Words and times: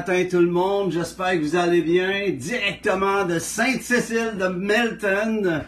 matin 0.00 0.24
tout 0.30 0.40
le 0.40 0.50
monde. 0.50 0.92
J'espère 0.92 1.32
que 1.32 1.40
vous 1.40 1.56
allez 1.56 1.82
bien. 1.82 2.30
Directement 2.30 3.26
de 3.26 3.38
Sainte-Cécile 3.38 4.38
de 4.38 4.48
Milton. 4.48 5.62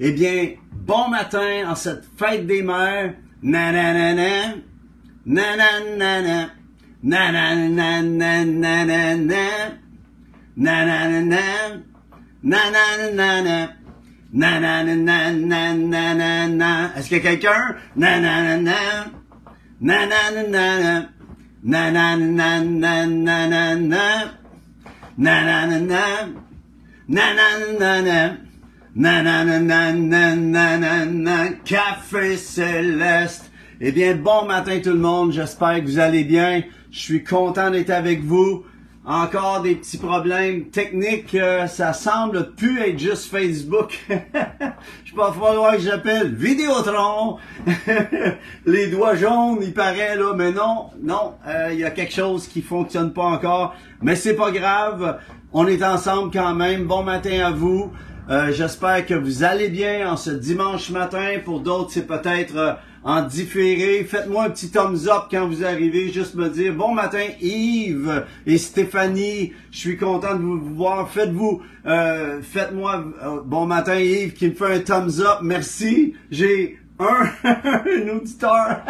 Eh 0.00 0.10
bien, 0.10 0.54
bon 0.72 1.08
matin 1.08 1.70
en 1.70 1.76
cette 1.76 2.02
fête 2.18 2.44
des 2.44 2.62
mères. 2.62 3.14
Nananana. 3.40 4.56
Nananana. 5.24 6.50
Nananana. 7.04 8.42
Nananana. 10.56 11.36
Nananana. 12.42 13.68
Nananana. 14.32 16.90
Est-ce 16.96 17.08
qu'il 17.08 17.18
y 17.18 17.20
a 17.20 17.22
quelqu'un? 17.22 17.76
Nananana. 17.94 18.72
Nananana. 19.80 21.10
Na 21.60 21.90
na 21.90 22.16
na 22.16 22.60
na 22.60 23.04
na 23.04 23.46
na 23.46 23.74
na 23.74 23.74
na 23.74 24.24
na 25.18 25.44
na 25.44 25.76
na 25.76 26.06
na 27.08 28.02
na 28.94 29.22
na 29.22 29.42
na 29.42 29.52
na 29.58 29.92
na 29.92 30.36
na 30.36 30.78
na 30.78 31.04
na 31.04 31.48
Café 31.64 32.36
Céleste. 32.36 33.50
Eh 33.80 33.90
bien, 33.90 34.14
bon 34.14 34.44
matin 34.46 34.78
tout 34.80 34.90
le 34.90 35.00
monde, 35.00 35.32
j'espère 35.32 35.80
que 35.82 35.86
vous 35.86 35.98
allez 35.98 36.22
bien. 36.22 36.62
Je 36.92 37.00
suis 37.00 37.24
content 37.24 37.70
d'être 37.70 37.90
avec 37.90 38.22
vous. 38.22 38.62
Encore 39.10 39.62
des 39.62 39.74
petits 39.74 39.96
problèmes 39.96 40.66
techniques, 40.66 41.34
euh, 41.34 41.66
ça 41.66 41.94
semble 41.94 42.50
plus 42.50 42.78
être 42.82 42.98
juste 42.98 43.30
Facebook. 43.30 43.98
Je 45.06 45.14
pas 45.14 45.32
falloir 45.32 45.76
que 45.76 45.78
j'appelle 45.78 46.34
Vidéotron. 46.34 47.38
Les 48.66 48.88
doigts 48.88 49.14
jaunes, 49.14 49.60
il 49.62 49.72
paraît 49.72 50.14
là, 50.14 50.34
mais 50.36 50.52
non, 50.52 50.90
non, 51.02 51.36
euh, 51.46 51.70
il 51.72 51.78
y 51.78 51.84
a 51.84 51.90
quelque 51.90 52.12
chose 52.12 52.48
qui 52.48 52.60
fonctionne 52.60 53.14
pas 53.14 53.24
encore. 53.24 53.74
Mais 54.02 54.14
c'est 54.14 54.36
pas 54.36 54.50
grave, 54.50 55.18
on 55.54 55.66
est 55.66 55.82
ensemble 55.82 56.30
quand 56.30 56.54
même. 56.54 56.84
Bon 56.84 57.02
matin 57.02 57.46
à 57.46 57.50
vous. 57.50 57.90
Euh, 58.28 58.52
j'espère 58.52 59.06
que 59.06 59.14
vous 59.14 59.42
allez 59.42 59.70
bien 59.70 60.12
en 60.12 60.18
ce 60.18 60.28
dimanche 60.28 60.90
matin. 60.90 61.38
Pour 61.42 61.60
d'autres, 61.60 61.92
c'est 61.92 62.06
peut-être 62.06 62.76
en 63.04 63.22
différé. 63.22 64.04
Faites-moi 64.04 64.44
un 64.44 64.50
petit 64.50 64.70
thumbs 64.70 65.08
up 65.08 65.24
quand 65.30 65.46
vous 65.48 65.64
arrivez, 65.64 66.12
juste 66.12 66.34
me 66.34 66.48
dire 66.48 66.74
bon 66.74 66.94
matin 66.94 67.24
Yves 67.40 68.24
et 68.46 68.58
Stéphanie, 68.58 69.52
je 69.70 69.78
suis 69.78 69.96
content 69.96 70.34
de 70.34 70.42
vous 70.42 70.60
voir. 70.74 71.08
Faites-vous, 71.10 71.62
euh, 71.86 72.40
faites-moi 72.42 73.04
euh, 73.22 73.40
bon 73.44 73.66
matin 73.66 73.96
Yves 73.96 74.34
qui 74.34 74.48
me 74.48 74.54
fait 74.54 74.74
un 74.74 74.80
thumbs 74.80 75.20
up. 75.20 75.38
Merci. 75.42 76.14
J'ai 76.30 76.78
un, 76.98 77.30
un 77.44 78.08
auditeur. 78.16 78.80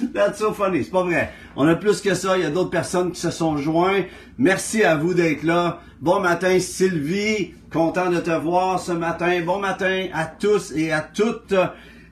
That's 0.14 0.38
so 0.38 0.52
funny. 0.52 0.84
C'est 0.84 0.90
pas 0.90 1.02
vrai. 1.02 1.32
On 1.56 1.66
a 1.66 1.74
plus 1.74 2.00
que 2.00 2.14
ça. 2.14 2.36
Il 2.36 2.44
y 2.44 2.46
a 2.46 2.50
d'autres 2.50 2.70
personnes 2.70 3.12
qui 3.12 3.20
se 3.20 3.30
sont 3.30 3.56
joints. 3.56 4.02
Merci 4.38 4.84
à 4.84 4.96
vous 4.96 5.14
d'être 5.14 5.42
là. 5.42 5.80
Bon 6.00 6.20
matin, 6.20 6.58
Sylvie. 6.60 7.54
Content 7.72 8.10
de 8.10 8.18
te 8.18 8.30
voir 8.30 8.80
ce 8.80 8.92
matin. 8.92 9.40
Bon 9.44 9.58
matin 9.58 10.06
à 10.12 10.26
tous 10.26 10.72
et 10.76 10.92
à 10.92 11.00
toutes. 11.00 11.54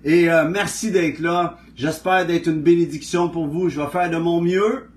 Et 0.04 0.30
euh, 0.30 0.48
merci 0.48 0.90
d'être 0.90 1.18
là. 1.18 1.58
J'espère 1.76 2.26
d'être 2.26 2.46
une 2.46 2.62
bénédiction 2.62 3.28
pour 3.28 3.46
vous. 3.46 3.68
Je 3.68 3.80
vais 3.80 3.88
faire 3.88 4.10
de 4.10 4.16
mon 4.16 4.40
mieux. 4.40 4.88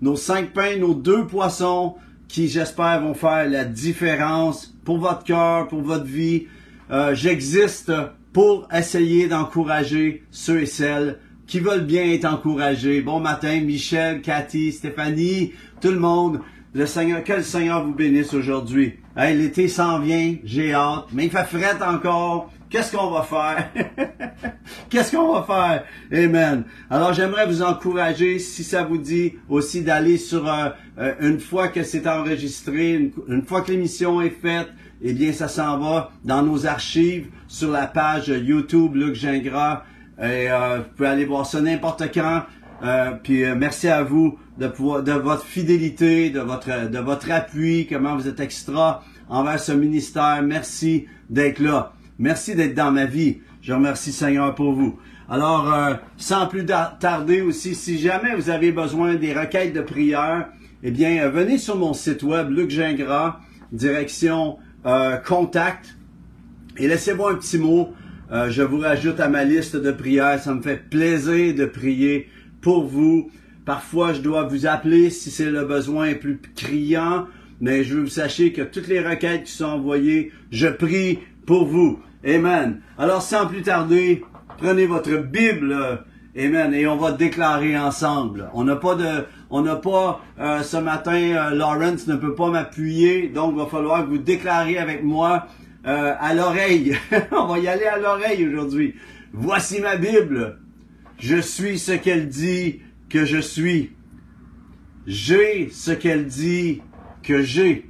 Nos 0.00 0.16
cinq 0.16 0.52
pains, 0.52 0.76
nos 0.76 0.94
deux 0.94 1.26
poissons, 1.26 1.94
qui 2.28 2.48
j'espère 2.48 3.02
vont 3.02 3.14
faire 3.14 3.48
la 3.48 3.64
différence 3.64 4.74
pour 4.84 4.98
votre 4.98 5.24
cœur, 5.24 5.68
pour 5.68 5.82
votre 5.82 6.04
vie. 6.04 6.46
Euh, 6.90 7.14
J'existe 7.14 7.92
pour 8.32 8.68
essayer 8.72 9.28
d'encourager 9.28 10.22
ceux 10.30 10.62
et 10.62 10.66
celles 10.66 11.18
qui 11.46 11.60
veulent 11.60 11.86
bien 11.86 12.04
être 12.04 12.26
encouragés. 12.26 13.00
Bon 13.00 13.20
matin, 13.20 13.60
Michel, 13.60 14.20
Cathy, 14.20 14.72
Stéphanie, 14.72 15.52
tout 15.80 15.90
le 15.90 15.98
monde. 15.98 16.40
Le 16.74 16.84
Seigneur, 16.84 17.24
que 17.24 17.32
le 17.32 17.42
Seigneur 17.42 17.84
vous 17.84 17.94
bénisse 17.94 18.34
aujourd'hui. 18.34 18.94
Hey, 19.16 19.38
l'été 19.38 19.68
s'en 19.68 19.98
vient, 20.00 20.34
j'ai 20.44 20.74
hâte, 20.74 21.06
mais 21.12 21.24
il 21.24 21.30
fait 21.30 21.44
fret 21.44 21.82
encore. 21.82 22.52
Qu'est-ce 22.68 22.96
qu'on 22.96 23.10
va 23.10 23.22
faire? 23.22 23.70
Qu'est-ce 24.90 25.16
qu'on 25.16 25.32
va 25.32 25.42
faire? 25.42 25.84
Amen. 26.12 26.64
Alors 26.90 27.12
j'aimerais 27.12 27.46
vous 27.46 27.62
encourager, 27.62 28.38
si 28.38 28.64
ça 28.64 28.82
vous 28.82 28.98
dit, 28.98 29.34
aussi 29.48 29.82
d'aller 29.82 30.18
sur, 30.18 30.48
euh, 30.48 30.70
euh, 30.98 31.14
une 31.20 31.38
fois 31.38 31.68
que 31.68 31.82
c'est 31.82 32.06
enregistré, 32.06 32.94
une, 32.94 33.12
une 33.28 33.42
fois 33.42 33.60
que 33.62 33.70
l'émission 33.70 34.20
est 34.20 34.30
faite, 34.30 34.68
eh 35.02 35.12
bien 35.12 35.32
ça 35.32 35.48
s'en 35.48 35.78
va 35.78 36.10
dans 36.24 36.42
nos 36.42 36.66
archives 36.66 37.28
sur 37.48 37.70
la 37.70 37.86
page 37.86 38.28
YouTube 38.28 38.94
Luc 38.96 39.14
Gingras. 39.14 39.84
Et 40.18 40.50
euh, 40.50 40.78
vous 40.78 40.96
pouvez 40.96 41.08
aller 41.08 41.24
voir 41.24 41.46
ça 41.46 41.60
n'importe 41.60 42.02
quand. 42.12 42.42
Euh, 42.82 43.12
puis 43.22 43.44
euh, 43.44 43.54
merci 43.56 43.88
à 43.88 44.02
vous 44.02 44.38
de, 44.58 44.68
pouvoir, 44.68 45.02
de 45.02 45.12
votre 45.12 45.44
fidélité, 45.44 46.30
de 46.30 46.40
votre, 46.40 46.88
de 46.90 46.98
votre 46.98 47.30
appui, 47.30 47.86
comment 47.90 48.16
vous 48.16 48.28
êtes 48.28 48.40
extra 48.40 49.02
envers 49.28 49.60
ce 49.60 49.72
ministère. 49.72 50.42
Merci 50.42 51.06
d'être 51.28 51.58
là. 51.58 51.92
Merci 52.18 52.54
d'être 52.54 52.74
dans 52.74 52.92
ma 52.92 53.04
vie. 53.04 53.38
Je 53.60 53.74
remercie 53.74 54.12
Seigneur 54.12 54.54
pour 54.54 54.72
vous. 54.72 54.98
Alors, 55.28 55.72
euh, 55.72 55.94
sans 56.16 56.46
plus 56.46 56.64
tarder 56.64 57.42
aussi, 57.42 57.74
si 57.74 57.98
jamais 57.98 58.34
vous 58.34 58.48
avez 58.48 58.72
besoin 58.72 59.16
des 59.16 59.34
requêtes 59.34 59.74
de 59.74 59.82
prière, 59.82 60.48
eh 60.82 60.90
bien, 60.90 61.24
euh, 61.24 61.30
venez 61.30 61.58
sur 61.58 61.76
mon 61.76 61.92
site 61.92 62.22
web, 62.22 62.48
Luc 62.50 62.70
Gingras, 62.70 63.40
direction 63.72 64.56
euh, 64.86 65.16
contact, 65.16 65.96
et 66.78 66.88
laissez-moi 66.88 67.32
un 67.32 67.34
petit 67.34 67.58
mot. 67.58 67.92
je 68.30 68.62
vous 68.62 68.78
rajoute 68.78 69.20
à 69.20 69.28
ma 69.28 69.44
liste 69.44 69.76
de 69.76 69.90
prières. 69.90 70.40
Ça 70.40 70.54
me 70.54 70.62
fait 70.62 70.88
plaisir 70.88 71.54
de 71.54 71.64
prier 71.64 72.28
pour 72.60 72.84
vous. 72.84 73.30
Parfois, 73.64 74.12
je 74.12 74.20
dois 74.20 74.44
vous 74.44 74.66
appeler 74.66 75.10
si 75.10 75.30
c'est 75.30 75.50
le 75.50 75.64
besoin 75.64 76.14
plus 76.14 76.40
criant, 76.54 77.26
mais 77.60 77.82
je 77.82 77.94
veux 77.94 78.02
vous 78.02 78.08
sachiez 78.08 78.52
que 78.52 78.62
toutes 78.62 78.88
les 78.88 79.00
requêtes 79.00 79.44
qui 79.44 79.52
sont 79.52 79.64
envoyées, 79.64 80.32
je 80.50 80.68
prie 80.68 81.18
pour 81.46 81.66
vous. 81.66 82.00
Amen. 82.26 82.80
Alors, 82.98 83.22
sans 83.22 83.46
plus 83.46 83.62
tarder, 83.62 84.24
prenez 84.58 84.86
votre 84.86 85.16
Bible, 85.16 86.04
Amen, 86.38 86.74
et 86.74 86.86
on 86.86 86.96
va 86.96 87.12
déclarer 87.12 87.78
ensemble. 87.78 88.50
On 88.52 88.64
n'a 88.64 88.76
pas 88.76 88.94
de, 88.94 89.24
on 89.48 89.62
n'a 89.62 89.76
pas 89.76 90.20
euh, 90.38 90.62
ce 90.62 90.76
matin, 90.76 91.14
euh, 91.14 91.50
Lawrence 91.54 92.06
ne 92.08 92.16
peut 92.16 92.34
pas 92.34 92.50
m'appuyer, 92.50 93.28
donc 93.28 93.54
il 93.54 93.58
va 93.58 93.66
falloir 93.66 94.04
que 94.04 94.10
vous 94.10 94.18
déclarez 94.18 94.76
avec 94.76 95.02
moi 95.02 95.46
euh, 95.86 96.14
à 96.18 96.34
l'oreille. 96.34 96.94
on 97.32 97.46
va 97.46 97.58
y 97.58 97.68
aller 97.68 97.86
à 97.86 97.98
l'oreille 97.98 98.46
aujourd'hui. 98.46 98.94
Voici 99.32 99.80
ma 99.80 99.96
Bible. 99.96 100.58
Je 101.18 101.40
suis 101.40 101.78
ce 101.78 101.92
qu'elle 101.92 102.28
dit 102.28 102.82
que 103.08 103.24
je 103.24 103.38
suis. 103.38 103.92
J'ai 105.06 105.70
ce 105.70 105.92
qu'elle 105.92 106.26
dit 106.26 106.82
que 107.22 107.40
j'ai. 107.40 107.88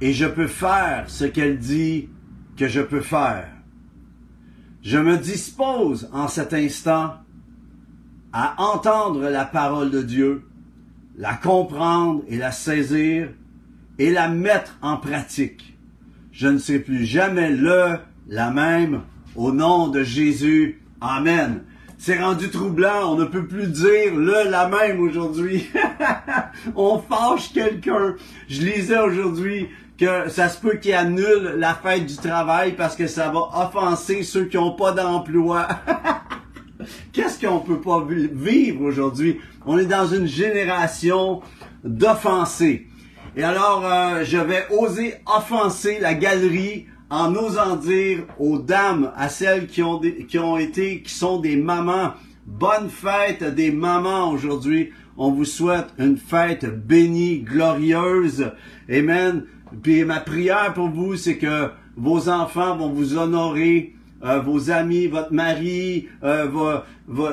Et 0.00 0.12
je 0.12 0.26
peux 0.26 0.48
faire 0.48 1.04
ce 1.06 1.24
qu'elle 1.24 1.58
dit 1.58 2.08
que 2.58 2.68
je 2.68 2.80
peux 2.80 3.00
faire. 3.00 3.48
Je 4.82 4.98
me 4.98 5.16
dispose 5.16 6.10
en 6.12 6.28
cet 6.28 6.52
instant 6.52 7.14
à 8.32 8.54
entendre 8.58 9.28
la 9.30 9.44
parole 9.44 9.90
de 9.90 10.02
Dieu, 10.02 10.42
la 11.16 11.34
comprendre 11.34 12.22
et 12.28 12.36
la 12.36 12.50
saisir 12.50 13.28
et 13.98 14.10
la 14.10 14.28
mettre 14.28 14.76
en 14.82 14.96
pratique. 14.96 15.76
Je 16.32 16.48
ne 16.48 16.58
serai 16.58 16.80
plus 16.80 17.04
jamais 17.04 17.50
le, 17.50 17.96
la 18.28 18.50
même, 18.50 19.02
au 19.34 19.52
nom 19.52 19.88
de 19.88 20.02
Jésus. 20.02 20.82
Amen. 21.00 21.62
C'est 21.96 22.20
rendu 22.20 22.48
troublant, 22.48 23.12
on 23.12 23.16
ne 23.16 23.24
peut 23.24 23.46
plus 23.46 23.66
dire 23.66 24.14
le, 24.14 24.48
la 24.50 24.68
même 24.68 25.00
aujourd'hui. 25.00 25.68
on 26.76 26.98
fâche 26.98 27.52
quelqu'un. 27.52 28.14
Je 28.48 28.62
lisais 28.62 28.98
aujourd'hui 28.98 29.68
que 29.98 30.28
ça 30.28 30.48
se 30.48 30.60
peut 30.60 30.76
qu'il 30.76 30.94
annule 30.94 31.54
la 31.56 31.74
fête 31.74 32.06
du 32.06 32.16
travail 32.16 32.74
parce 32.76 32.94
que 32.94 33.06
ça 33.06 33.30
va 33.30 33.66
offenser 33.66 34.22
ceux 34.22 34.44
qui 34.44 34.56
n'ont 34.56 34.76
pas 34.76 34.92
d'emploi. 34.92 35.66
Qu'est-ce 37.12 37.44
qu'on 37.44 37.58
peut 37.58 37.80
pas 37.80 38.06
vivre 38.06 38.82
aujourd'hui? 38.82 39.40
On 39.66 39.76
est 39.76 39.86
dans 39.86 40.06
une 40.06 40.26
génération 40.26 41.42
d'offensés. 41.82 42.86
Et 43.36 43.42
alors, 43.42 43.84
euh, 43.84 44.24
je 44.24 44.38
vais 44.38 44.66
oser 44.70 45.14
offenser 45.26 45.98
la 46.00 46.14
galerie 46.14 46.86
en 47.10 47.34
osant 47.34 47.76
dire 47.76 48.20
aux 48.38 48.58
dames, 48.58 49.12
à 49.16 49.28
celles 49.28 49.66
qui 49.66 49.82
ont, 49.82 50.00
qui 50.00 50.38
ont 50.38 50.58
été, 50.58 51.02
qui 51.02 51.12
sont 51.12 51.40
des 51.40 51.56
mamans, 51.56 52.14
bonne 52.46 52.88
fête 52.88 53.42
des 53.54 53.70
mamans 53.70 54.30
aujourd'hui. 54.30 54.90
On 55.16 55.32
vous 55.32 55.44
souhaite 55.44 55.88
une 55.98 56.16
fête 56.16 56.64
bénie, 56.66 57.40
glorieuse. 57.40 58.52
Amen. 58.88 59.44
Puis 59.82 60.04
ma 60.04 60.20
prière 60.20 60.72
pour 60.74 60.88
vous, 60.88 61.16
c'est 61.16 61.38
que 61.38 61.70
vos 61.96 62.28
enfants 62.28 62.76
vont 62.76 62.90
vous 62.90 63.16
honorer, 63.16 63.94
euh, 64.24 64.40
vos 64.40 64.70
amis, 64.70 65.06
votre 65.06 65.32
mari, 65.32 66.08
euh, 66.24 66.80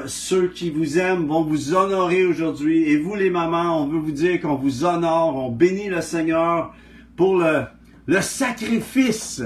ceux 0.05 0.49
qui 0.49 0.69
vous 0.69 0.99
aiment 0.99 1.25
vont 1.25 1.43
vous 1.43 1.73
honorer 1.73 2.25
aujourd'hui. 2.25 2.83
Et 2.83 2.97
vous 2.97 3.15
les 3.15 3.29
mamans, 3.29 3.81
on 3.81 3.87
veut 3.87 3.99
vous 3.99 4.11
dire 4.11 4.39
qu'on 4.41 4.55
vous 4.55 4.85
honore, 4.85 5.35
on 5.35 5.51
bénit 5.51 5.89
le 5.89 6.01
Seigneur 6.01 6.73
pour 7.15 7.37
le, 7.37 7.63
le 8.05 8.21
sacrifice. 8.21 9.41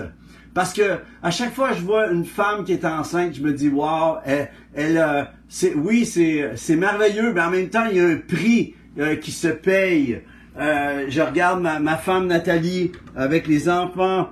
Parce 0.54 0.74
que 0.74 0.98
à 1.22 1.32
chaque 1.32 1.54
fois 1.54 1.70
que 1.70 1.76
je 1.78 1.82
vois 1.82 2.12
une 2.12 2.26
femme 2.26 2.66
qui 2.66 2.74
est 2.74 2.84
enceinte, 2.84 3.36
je 3.36 3.42
me 3.42 3.54
dis 3.54 3.70
wow, 3.70 4.18
elle, 4.26 4.50
elle 4.74 4.98
euh, 4.98 5.24
c'est 5.48 5.76
oui 5.76 6.06
c'est 6.06 6.52
c'est 6.56 6.76
merveilleux, 6.76 7.34
mais 7.34 7.42
en 7.42 7.52
même 7.52 7.70
temps 7.70 7.86
il 7.90 7.98
y 7.98 8.00
a 8.02 8.06
un 8.06 8.18
prix 8.18 8.76
qui 9.22 9.32
se 9.32 9.48
paye 9.48 10.24
euh, 10.60 11.06
je 11.08 11.22
regarde 11.22 11.62
ma, 11.62 11.98
femme 11.98 12.28
Nathalie 12.28 12.92
avec 13.16 13.48
les 13.48 13.70
enfants, 13.70 14.30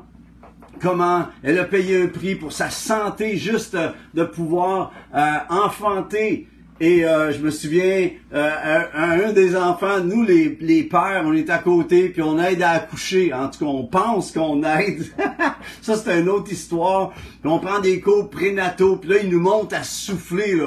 comment 0.82 1.28
elle 1.42 1.58
a 1.60 1.64
payé 1.64 2.04
un 2.04 2.08
prix 2.08 2.36
pour 2.36 2.52
sa 2.52 2.70
santé, 2.70 3.38
juste 3.38 3.78
de 4.14 4.24
pouvoir 4.24 4.92
euh, 5.16 5.36
enfanter. 5.50 6.48
Et 6.80 7.06
euh, 7.06 7.32
je 7.32 7.40
me 7.40 7.50
souviens, 7.50 8.10
un, 8.32 9.32
des 9.32 9.56
enfants, 9.56 10.00
nous 10.04 10.24
les, 10.24 10.58
les 10.62 10.84
pères, 10.84 11.24
on 11.26 11.34
est 11.34 11.50
à 11.50 11.58
côté, 11.58 12.10
puis 12.10 12.22
on 12.22 12.38
aide 12.38 12.62
à 12.62 12.72
accoucher. 12.72 13.34
En 13.34 13.48
tout 13.48 13.60
cas, 13.60 13.66
on 13.66 13.86
pense 13.86 14.32
qu'on 14.32 14.62
aide. 14.64 15.04
Ça, 15.82 15.96
c'est 15.96 16.20
une 16.20 16.30
autre 16.30 16.52
histoire. 16.52 17.14
Puis 17.42 17.50
on 17.50 17.58
prend 17.58 17.80
des 17.80 18.00
cours 18.00 18.30
prénataux, 18.30 18.98
puis 18.98 19.10
là, 19.10 19.16
ils 19.24 19.30
nous 19.30 19.40
montent 19.40 19.74
à 19.74 19.84
souffler. 19.84 20.62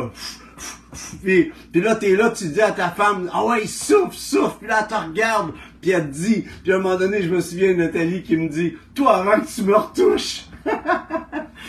Puis, 1.23 1.53
puis 1.73 1.81
là, 1.81 1.95
t'es 1.95 2.17
là, 2.17 2.31
tu 2.31 2.49
dis 2.49 2.61
à 2.61 2.73
ta 2.73 2.91
femme, 2.91 3.31
ah 3.33 3.45
ouais, 3.45 3.67
souffle, 3.67 4.15
souffle, 4.15 4.57
puis 4.61 4.69
là, 4.69 4.81
elle 4.81 4.89
te 4.89 5.09
regarde, 5.09 5.53
puis 5.81 5.91
elle 5.91 6.11
te 6.11 6.15
dit, 6.15 6.45
puis 6.63 6.73
à 6.73 6.77
un 6.77 6.79
moment 6.79 6.97
donné, 6.97 7.23
je 7.23 7.31
me 7.31 7.41
souviens 7.41 7.73
de 7.73 7.79
Nathalie 7.79 8.23
qui 8.23 8.37
me 8.37 8.49
dit, 8.49 8.77
toi, 8.95 9.19
avant 9.19 9.41
que 9.41 9.47
tu 9.47 9.63
me 9.63 9.77
retouches. 9.77 10.47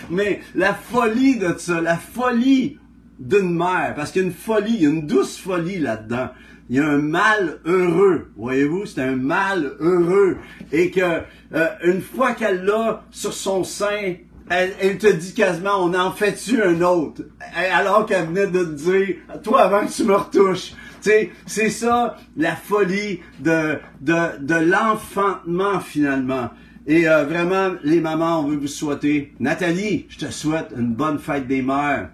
Mais 0.10 0.42
la 0.56 0.74
folie 0.74 1.38
de 1.38 1.56
ça, 1.58 1.82
la 1.82 1.98
folie 1.98 2.80
d'une 3.20 3.56
mère, 3.56 3.94
parce 3.96 4.12
qu'il 4.12 4.24
y 4.24 4.26
a 4.26 4.28
une 4.28 4.34
folie, 4.34 4.74
il 4.74 4.82
y 4.82 4.86
a 4.86 4.90
une 4.90 5.08
douce 5.08 5.38
folie 5.38 5.80
là-dedans. 5.80 6.30
Il 6.70 6.78
y 6.78 6.80
a 6.80 6.88
un 6.88 7.00
mal 7.00 7.60
heureux, 7.66 8.32
voyez-vous, 8.38 8.86
c'est 8.86 9.02
un 9.02 9.16
mal 9.16 9.74
heureux. 9.80 10.38
Et 10.72 10.90
que 10.90 11.22
euh, 11.54 11.68
une 11.84 12.02
fois 12.02 12.34
qu'elle 12.34 12.64
l'a 12.64 13.04
sur 13.12 13.34
son 13.34 13.64
sein, 13.64 14.16
elle, 14.52 14.98
te 14.98 15.12
dit 15.12 15.34
quasiment, 15.34 15.84
on 15.84 15.94
en 15.94 16.12
fait-tu 16.12 16.62
un 16.62 16.82
autre? 16.82 17.24
Alors 17.74 18.06
qu'elle 18.06 18.28
venait 18.28 18.48
de 18.48 18.64
te 18.64 18.72
dire, 18.72 19.16
toi 19.44 19.62
avant 19.62 19.86
que 19.86 19.92
tu 19.92 20.04
me 20.04 20.16
retouches. 20.16 20.74
Tu 21.02 21.10
sais, 21.10 21.32
c'est 21.48 21.70
ça 21.72 22.16
la 22.38 22.56
folie 22.56 23.22
de, 23.40 23.80
de, 24.02 24.40
de 24.40 24.56
l'enfantement 24.56 25.80
finalement. 25.80 26.50
Et 26.86 27.08
euh, 27.08 27.26
vraiment, 27.26 27.76
les 27.84 28.02
mamans, 28.02 28.42
on 28.42 28.48
veut 28.48 28.58
vous 28.58 28.68
souhaiter. 28.68 29.34
Nathalie, 29.40 30.06
je 30.10 30.18
te 30.18 30.32
souhaite 30.32 30.74
une 30.78 30.94
bonne 30.94 31.20
fête 31.20 31.48
des 31.48 31.62
mères. 31.62 32.10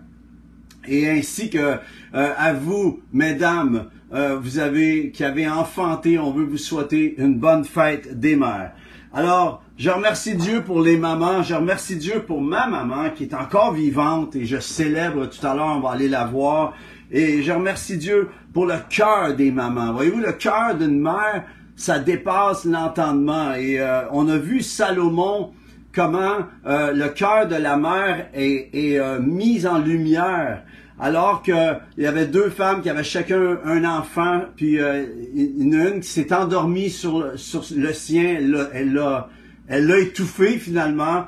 Et 0.88 1.10
ainsi 1.10 1.50
que 1.50 1.58
euh, 1.58 1.78
à 2.14 2.54
vous, 2.54 3.02
mesdames, 3.12 3.88
euh, 4.14 4.38
vous 4.40 4.60
avez 4.60 5.12
qui 5.12 5.24
avez 5.24 5.48
enfanté, 5.50 6.18
on 6.18 6.32
veut 6.32 6.46
vous 6.46 6.58
souhaiter 6.58 7.16
une 7.18 7.36
bonne 7.36 7.66
fête 7.66 8.20
des 8.20 8.36
mères. 8.36 8.74
Alors, 9.14 9.64
je 9.78 9.90
remercie 9.90 10.36
Dieu 10.36 10.64
pour 10.64 10.82
les 10.82 10.98
mamans, 10.98 11.42
je 11.42 11.56
remercie 11.56 11.96
Dieu 11.96 12.24
pour 12.26 12.42
ma 12.42 12.68
maman 12.68 13.10
qui 13.12 13.24
est 13.24 13.34
encore 13.34 13.74
vivante 13.74 14.36
et 14.36 14.46
je 14.46 14.60
célèbre 14.60 15.28
tout 15.28 15.46
à 15.46 15.56
l'heure, 15.56 15.76
on 15.78 15.80
va 15.80 15.92
aller 15.92 16.10
la 16.10 16.26
voir. 16.26 16.74
Et 17.10 17.42
je 17.42 17.52
remercie 17.52 17.98
Dieu 17.98 18.30
pour 18.54 18.66
le 18.66 18.76
cœur 18.90 19.34
des 19.34 19.52
mamans. 19.52 19.94
Voyez-vous, 19.94 20.20
le 20.20 20.34
cœur 20.34 20.76
d'une 20.76 21.00
mère, 21.00 21.46
ça 21.78 22.00
dépasse 22.00 22.66
l'entendement. 22.66 23.54
Et 23.54 23.80
euh, 23.80 24.02
on 24.12 24.28
a 24.28 24.38
vu 24.38 24.62
Salomon 24.62 25.52
comment 25.94 26.40
euh, 26.66 26.92
le 26.92 27.08
cœur 27.10 27.48
de 27.48 27.56
la 27.56 27.78
mère 27.78 28.28
est, 28.34 29.00
euh, 29.00 29.20
mis 29.22 29.66
en 29.66 29.80
lumière. 29.80 30.64
Alors 31.00 31.44
que 31.44 31.74
il 31.98 32.04
y 32.04 32.08
avait 32.08 32.26
deux 32.26 32.50
femmes 32.50 32.82
qui 32.82 32.90
avaient 32.90 33.04
chacun 33.04 33.60
un 33.64 33.86
enfant, 33.86 34.42
puis 34.56 34.78
une, 34.80 35.74
une 35.74 36.00
qui 36.00 36.08
s'est 36.08 36.34
endormie 36.34 36.90
sur, 36.90 37.34
sur 37.36 37.64
le 37.76 37.94
sien, 37.94 38.38
elle 38.74 38.94
l'a 38.94 39.30
elle 39.68 39.86
l'a 39.86 40.00
étouffé 40.00 40.58
finalement, 40.58 41.26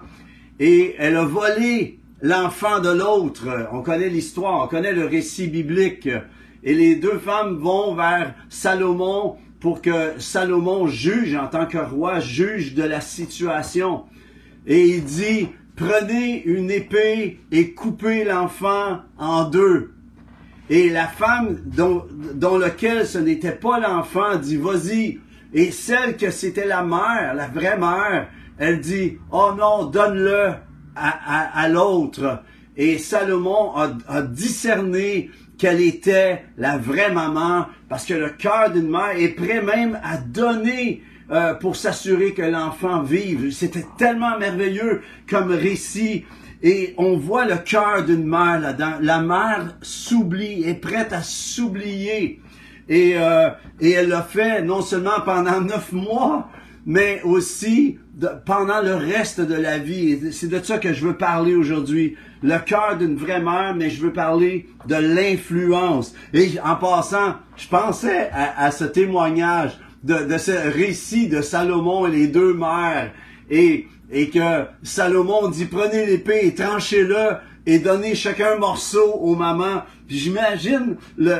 et 0.60 0.95
elle 0.98 1.18
a 1.18 1.25
volé 1.25 2.00
l'enfant 2.21 2.80
de 2.80 2.89
l'autre. 2.89 3.68
On 3.71 3.81
connaît 3.81 4.10
l'histoire, 4.10 4.63
on 4.63 4.68
connaît 4.68 4.94
le 4.94 5.06
récit 5.06 5.48
biblique. 5.48 6.10
Et 6.63 6.74
les 6.74 6.95
deux 6.95 7.18
femmes 7.19 7.57
vont 7.57 7.95
vers 7.95 8.33
Salomon 8.50 9.38
pour 9.60 9.81
que 9.81 10.13
Salomon 10.19 10.88
juge 10.88 11.36
en 11.36 11.48
tant 11.48 11.65
que 11.65 11.77
roi, 11.77 12.19
juge 12.19 12.75
de 12.75 12.83
la 12.83 13.01
situation. 13.01 14.04
Et 14.68 14.86
il 14.86 15.04
dit, 15.04 15.50
prenez 15.80 16.44
une 16.44 16.70
épée 16.70 17.40
et 17.52 17.74
coupez 17.74 18.26
l'enfant 18.26 19.00
en 19.18 19.46
deux. 19.46 19.94
Et 20.70 20.90
la 20.90 21.08
femme 21.08 21.58
dont, 21.66 22.06
dont 22.36 22.58
lequel 22.58 23.08
ce 23.08 23.18
n'était 23.18 23.54
pas 23.54 23.80
l'enfant 23.80 24.36
dit, 24.36 24.58
vas-y. 24.58 25.20
Et 25.54 25.72
celle 25.72 26.18
que 26.18 26.30
c'était 26.30 26.68
la 26.68 26.84
mère, 26.84 27.34
la 27.34 27.48
vraie 27.48 27.78
mère, 27.78 28.28
elle 28.60 28.81
dit, 28.81 29.18
oh 29.31 29.52
non, 29.58 29.86
donne-le 29.86 30.52
à, 30.96 31.60
à, 31.60 31.70
l'autre. 31.70 32.44
Et 32.75 32.98
Salomon 32.98 33.75
a, 33.75 33.98
a 34.08 34.22
discerné 34.22 35.32
qu'elle 35.58 35.82
était 35.82 36.44
la 36.58 36.78
vraie 36.78 37.12
maman, 37.12 37.68
parce 37.88 38.06
que 38.06 38.14
le 38.14 38.30
cœur 38.30 38.70
d'une 38.72 38.90
mère 38.90 39.18
est 39.18 39.30
prêt 39.30 39.62
même 39.62 39.98
à 40.04 40.18
donner 40.18 41.02
euh, 41.31 41.54
pour 41.54 41.76
s'assurer 41.76 42.34
que 42.34 42.42
l'enfant 42.42 43.04
vive. 43.04 43.52
C'était 43.52 43.86
tellement 44.00 44.40
merveilleux 44.40 45.02
comme 45.30 45.52
récit. 45.52 46.26
Et 46.64 46.96
on 46.98 47.18
voit 47.18 47.46
le 47.46 47.58
cœur 47.58 48.04
d'une 48.04 48.26
mère 48.26 48.60
là-dedans. 48.60 48.94
La 49.00 49.22
mère 49.22 49.78
s'oublie, 49.84 50.64
est 50.68 50.74
prête 50.74 51.14
à 51.14 51.22
s'oublier. 51.22 52.42
Et, 52.90 53.14
euh, 53.16 53.50
et 53.80 53.92
elle 53.92 54.10
l'a 54.10 54.24
fait 54.24 54.64
non 54.64 54.81
seulement 54.81 55.22
pendant 55.24 55.62
neuf 55.62 55.92
mois, 55.92 56.50
mais 56.88 57.22
aussi 57.24 58.00
pendant 58.48 58.82
le 58.82 58.96
reste 58.96 59.40
de 59.40 59.54
la 59.54 59.78
vie. 59.78 60.34
C'est 60.34 60.50
de 60.50 60.60
ça 60.64 60.80
que 60.80 60.94
je 60.94 61.06
veux 61.06 61.16
parler 61.16 61.54
aujourd'hui. 61.54 62.18
Le 62.42 62.58
cœur 62.58 62.98
d'une 62.98 63.16
vraie 63.16 63.40
mère, 63.42 63.75
mais 63.75 63.92
je 63.92 64.02
veux 64.02 64.14
parler 64.14 64.68
de 64.88 64.96
l'influence. 64.96 66.16
Et 66.34 66.60
en 66.66 66.75
passant, 66.75 67.36
je 67.56 67.68
pensais 67.68 68.32
à 68.34 68.72
ce 68.72 68.86
témoignage 68.86 69.78
de, 70.04 70.38
ce 70.38 70.51
récit 70.51 71.28
de 71.28 71.42
Salomon 71.42 72.07
et 72.07 72.12
les 72.12 72.28
deux 72.28 72.54
mères. 72.54 73.12
Et, 73.50 73.88
et 74.12 74.30
que 74.30 74.66
Salomon 74.84 75.50
dit, 75.50 75.66
prenez 75.66 76.06
l'épée 76.06 76.42
et 76.44 76.56
tranchez-le 76.56 77.38
et 77.65 77.79
donnez 77.79 78.15
chacun 78.15 78.53
un 78.53 78.60
morceau 78.60 79.13
aux 79.13 79.36
mamans. 79.36 79.84
J'imagine 80.08 80.98
le, 81.18 81.36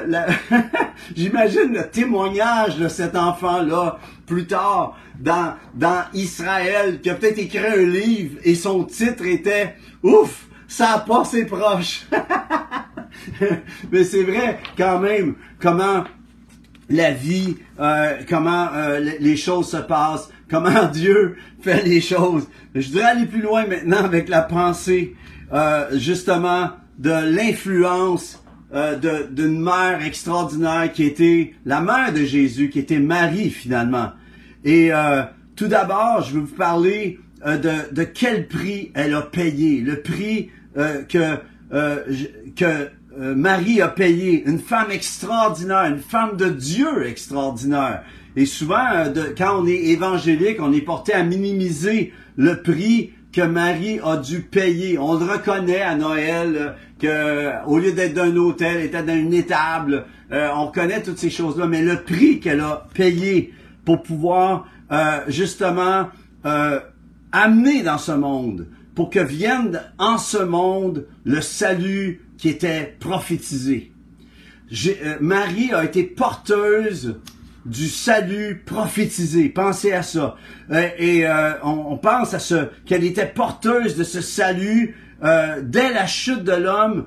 j'imagine 1.16 1.74
le 1.74 1.90
témoignage 1.90 2.78
de 2.78 2.88
cet 2.88 3.16
enfant-là 3.16 4.00
plus 4.28 4.46
tard 4.46 4.98
dans, 5.20 5.56
dans 5.74 6.04
Israël 6.14 7.02
qui 7.02 7.10
a 7.10 7.16
peut-être 7.16 7.40
écrit 7.40 7.58
un 7.60 7.84
livre 7.84 8.38
et 8.44 8.56
son 8.56 8.84
titre 8.84 9.26
était 9.26 9.76
Ouf, 10.04 10.48
ça 10.68 10.94
a 10.94 11.00
passé 11.00 11.46
proche. 11.46 12.06
Mais 13.92 14.04
c'est 14.04 14.24
vrai 14.24 14.60
quand 14.78 15.00
même 15.00 15.36
comment 15.60 16.04
la 16.90 17.12
vie, 17.12 17.58
euh, 17.80 18.18
comment 18.28 18.70
euh, 18.74 19.00
les 19.20 19.38
choses 19.38 19.70
se 19.70 19.78
passent, 19.78 20.30
comment 20.50 20.86
Dieu 20.94 21.38
fait 21.62 21.84
les 21.84 22.02
choses. 22.02 22.48
Je 22.76 22.88
voudrais 22.88 23.06
aller 23.06 23.26
plus 23.26 23.42
loin 23.42 23.66
maintenant 23.66 24.04
avec 24.04 24.30
la 24.30 24.42
pensée 24.42 25.16
euh, 25.54 25.98
justement 25.98 26.72
de 26.98 27.12
l'influence 27.12 28.44
euh, 28.74 29.26
d'une 29.32 29.60
mère 29.60 30.04
extraordinaire 30.06 30.92
qui 30.92 31.04
était 31.04 31.54
la 31.66 31.82
mère 31.82 32.14
de 32.14 32.24
Jésus, 32.24 32.70
qui 32.70 32.80
était 32.80 33.00
Marie 33.00 33.50
finalement. 33.50 34.12
Et 34.64 34.94
euh, 34.94 35.24
tout 35.56 35.68
d'abord, 35.68 36.22
je 36.24 36.34
veux 36.34 36.42
vous 36.42 36.56
parler 36.56 37.20
euh, 37.46 37.58
de, 37.58 37.94
de 37.94 38.04
quel 38.04 38.48
prix 38.48 38.92
elle 38.94 39.14
a 39.14 39.22
payé, 39.22 39.82
le 39.82 40.02
prix 40.02 40.50
euh, 40.78 41.04
que, 41.04 42.90
que 43.10 43.34
Marie 43.34 43.82
a 43.82 43.88
payé, 43.88 44.44
une 44.46 44.60
femme 44.60 44.92
extraordinaire, 44.92 45.86
une 45.86 46.00
femme 46.00 46.38
de 46.38 46.50
Dieu 46.50 47.06
extraordinaire. 47.06 48.04
Et 48.36 48.46
souvent, 48.46 49.10
de, 49.14 49.34
quand 49.38 49.62
on 49.62 49.68
est 49.68 49.86
évangélique, 49.90 50.58
on 50.60 50.72
est 50.72 50.82
porté 50.82 51.14
à 51.14 51.24
minimiser 51.24 52.14
le 52.38 52.62
prix 52.62 53.12
que 53.34 53.42
Marie 53.42 54.00
a 54.04 54.18
dû 54.18 54.42
payer. 54.42 54.98
On 54.98 55.20
le 55.20 55.26
reconnaît 55.26 55.82
à 55.82 55.96
Noël 55.96 56.76
que 57.00 57.66
au 57.68 57.80
lieu 57.80 57.92
d'être 57.92 58.14
d'un 58.14 58.36
hôtel, 58.36 58.78
elle 58.78 58.86
était 58.86 59.04
dans 59.04 59.16
une 59.16 59.34
étable. 59.34 60.06
on 60.32 60.68
connaît 60.68 61.02
toutes 61.02 61.18
ces 61.18 61.30
choses-là, 61.30 61.68
mais 61.68 61.82
le 61.82 62.02
prix 62.02 62.40
qu'elle 62.40 62.62
a 62.62 62.88
payé 62.94 63.54
pour 63.86 64.04
pouvoir 64.04 64.68
euh, 64.92 65.22
justement 65.28 66.10
euh, 66.46 66.80
amener 67.32 67.84
dans 67.84 67.98
ce 67.98 68.12
monde, 68.12 68.68
pour 68.96 69.10
que 69.10 69.20
vienne 69.20 69.82
en 69.98 70.18
ce 70.18 70.38
monde 70.38 71.06
le 71.26 71.42
salut 71.42 72.22
qui 72.40 72.48
était 72.50 72.96
prophétisé. 73.00 73.92
Euh, 74.88 75.18
Marie 75.20 75.72
a 75.74 75.84
été 75.84 76.04
porteuse 76.04 77.20
du 77.66 77.90
salut 77.90 78.64
prophétisé. 78.66 79.50
Pensez 79.50 79.92
à 79.92 80.02
ça. 80.02 80.38
Euh, 80.72 80.90
et 80.98 81.28
euh, 81.28 81.52
on, 81.64 81.86
on, 81.90 81.98
pense 81.98 82.34
à 82.34 82.40
ce 82.40 82.70
qu'elle 82.86 83.04
était 83.04 83.28
porteuse 83.28 83.96
de 83.96 84.04
ce 84.04 84.22
salut 84.22 84.96
dès 85.22 85.92
la 85.92 86.08
chute 86.08 86.46
de 86.46 86.54
l'homme. 86.54 87.06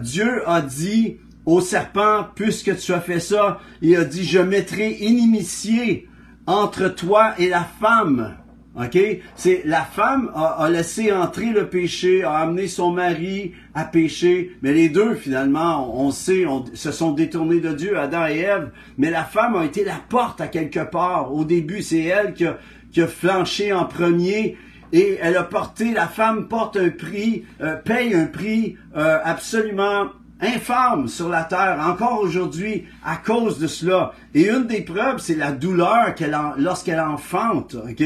Dieu 0.00 0.48
a 0.48 0.62
dit 0.62 1.16
au 1.44 1.60
serpent, 1.60 2.28
puisque 2.36 2.76
tu 2.76 2.92
as 2.92 3.00
fait 3.00 3.18
ça, 3.18 3.58
il 3.82 3.96
a 3.96 4.04
dit, 4.04 4.24
je 4.24 4.38
mettrai 4.38 4.92
inimitié 4.92 6.08
entre 6.46 6.86
toi 6.86 7.34
et 7.36 7.48
la 7.48 7.64
femme. 7.64 8.36
OK? 8.78 8.98
C'est 9.34 9.62
la 9.64 9.82
femme 9.82 10.30
a, 10.34 10.68
laissé 10.70 11.12
entrer 11.12 11.46
le 11.46 11.68
péché, 11.68 12.22
a 12.22 12.36
amené 12.36 12.68
son 12.68 12.92
mari 12.92 13.52
à 13.74 13.84
pécher, 13.84 14.56
mais 14.62 14.72
les 14.72 14.88
deux 14.88 15.14
finalement, 15.14 16.00
on, 16.00 16.10
sait, 16.10 16.44
se 16.74 16.92
sont 16.92 17.12
détournés 17.12 17.60
de 17.60 17.72
Dieu, 17.72 17.98
Adam 17.98 18.26
et 18.26 18.38
Ève, 18.38 18.70
mais 18.96 19.10
la 19.10 19.24
femme 19.24 19.56
a 19.56 19.64
été 19.64 19.84
la 19.84 20.00
porte 20.08 20.40
à 20.40 20.46
quelque 20.46 20.80
part. 20.80 21.34
Au 21.34 21.44
début, 21.44 21.82
c'est 21.82 22.02
elle 22.02 22.34
qui 22.34 22.46
a, 22.46 22.58
qui 22.92 23.00
flanché 23.02 23.72
en 23.72 23.84
premier 23.84 24.56
et 24.92 25.18
elle 25.20 25.36
a 25.36 25.44
porté, 25.44 25.92
la 25.92 26.06
femme 26.06 26.48
porte 26.48 26.76
un 26.76 26.90
prix, 26.90 27.44
euh, 27.60 27.76
paye 27.76 28.14
un 28.14 28.26
prix 28.26 28.76
euh, 28.96 29.18
absolument 29.22 30.06
infâme 30.40 31.08
sur 31.08 31.28
la 31.28 31.44
terre, 31.44 31.78
encore 31.84 32.20
aujourd'hui, 32.20 32.84
à 33.04 33.16
cause 33.16 33.58
de 33.58 33.66
cela. 33.66 34.12
Et 34.34 34.48
une 34.48 34.66
des 34.66 34.82
preuves, 34.82 35.18
c'est 35.18 35.34
la 35.34 35.52
douleur 35.52 36.14
qu'elle 36.14 36.36
lorsqu'elle 36.58 37.00
enfante, 37.00 37.74
ok? 37.74 38.04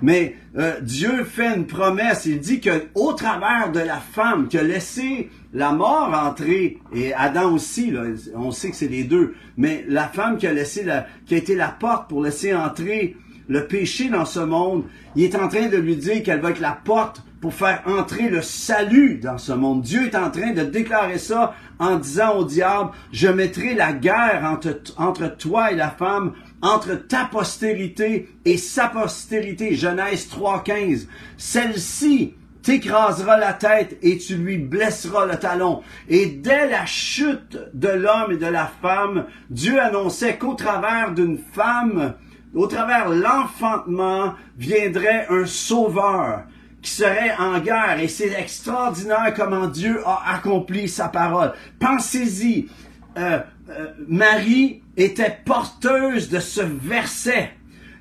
Mais 0.00 0.36
euh, 0.56 0.80
Dieu 0.80 1.24
fait 1.24 1.56
une 1.56 1.66
promesse. 1.66 2.26
Il 2.26 2.40
dit 2.40 2.60
que 2.60 2.84
au 2.94 3.12
travers 3.12 3.72
de 3.72 3.80
la 3.80 3.98
femme 3.98 4.48
qui 4.48 4.58
a 4.58 4.62
laissé 4.62 5.30
la 5.52 5.72
mort 5.72 6.12
entrer, 6.14 6.78
et 6.94 7.12
Adam 7.14 7.54
aussi, 7.54 7.90
là, 7.90 8.02
on 8.34 8.50
sait 8.50 8.70
que 8.70 8.76
c'est 8.76 8.88
les 8.88 9.04
deux, 9.04 9.34
mais 9.56 9.84
la 9.88 10.08
femme 10.08 10.38
qui 10.38 10.46
a 10.46 10.52
laissé 10.52 10.84
la, 10.84 11.06
qui 11.26 11.34
a 11.34 11.38
été 11.38 11.54
la 11.54 11.68
porte 11.68 12.08
pour 12.08 12.22
laisser 12.22 12.54
entrer 12.54 13.16
le 13.48 13.66
péché 13.66 14.08
dans 14.08 14.24
ce 14.24 14.40
monde, 14.40 14.84
il 15.16 15.24
est 15.24 15.36
en 15.36 15.48
train 15.48 15.68
de 15.68 15.76
lui 15.76 15.96
dire 15.96 16.22
qu'elle 16.22 16.40
va 16.40 16.50
être 16.50 16.60
la 16.60 16.78
porte 16.84 17.22
pour 17.42 17.52
faire 17.52 17.82
entrer 17.86 18.28
le 18.28 18.40
salut 18.40 19.18
dans 19.18 19.36
ce 19.36 19.52
monde. 19.52 19.82
Dieu 19.82 20.06
est 20.06 20.16
en 20.16 20.30
train 20.30 20.52
de 20.52 20.62
déclarer 20.62 21.18
ça 21.18 21.54
en 21.80 21.96
disant 21.96 22.36
au 22.36 22.44
diable, 22.44 22.90
je 23.10 23.26
mettrai 23.26 23.74
la 23.74 23.92
guerre 23.92 24.48
entre, 24.96 25.36
toi 25.36 25.72
et 25.72 25.74
la 25.74 25.90
femme, 25.90 26.34
entre 26.62 26.94
ta 26.94 27.24
postérité 27.24 28.28
et 28.44 28.56
sa 28.56 28.86
postérité. 28.86 29.74
Genèse 29.74 30.28
3.15. 30.28 31.08
Celle-ci 31.36 32.34
t'écrasera 32.62 33.36
la 33.36 33.54
tête 33.54 33.98
et 34.02 34.18
tu 34.18 34.36
lui 34.36 34.58
blesseras 34.58 35.26
le 35.26 35.36
talon. 35.36 35.82
Et 36.08 36.26
dès 36.26 36.70
la 36.70 36.86
chute 36.86 37.58
de 37.74 37.88
l'homme 37.88 38.30
et 38.30 38.36
de 38.36 38.46
la 38.46 38.70
femme, 38.80 39.24
Dieu 39.50 39.80
annonçait 39.80 40.38
qu'au 40.38 40.54
travers 40.54 41.10
d'une 41.12 41.38
femme, 41.38 42.14
au 42.54 42.68
travers 42.68 43.08
l'enfantement, 43.08 44.34
viendrait 44.56 45.26
un 45.28 45.44
sauveur 45.44 46.44
qui 46.82 46.90
serait 46.90 47.34
en 47.38 47.60
guerre. 47.60 47.98
Et 48.00 48.08
c'est 48.08 48.32
extraordinaire 48.32 49.32
comment 49.34 49.68
Dieu 49.68 50.00
a 50.04 50.34
accompli 50.34 50.88
sa 50.88 51.08
parole. 51.08 51.52
Pensez-y, 51.78 52.68
euh, 53.16 53.40
euh, 53.70 53.86
Marie 54.08 54.82
était 54.96 55.38
porteuse 55.44 56.28
de 56.28 56.40
ce 56.40 56.60
verset 56.60 57.52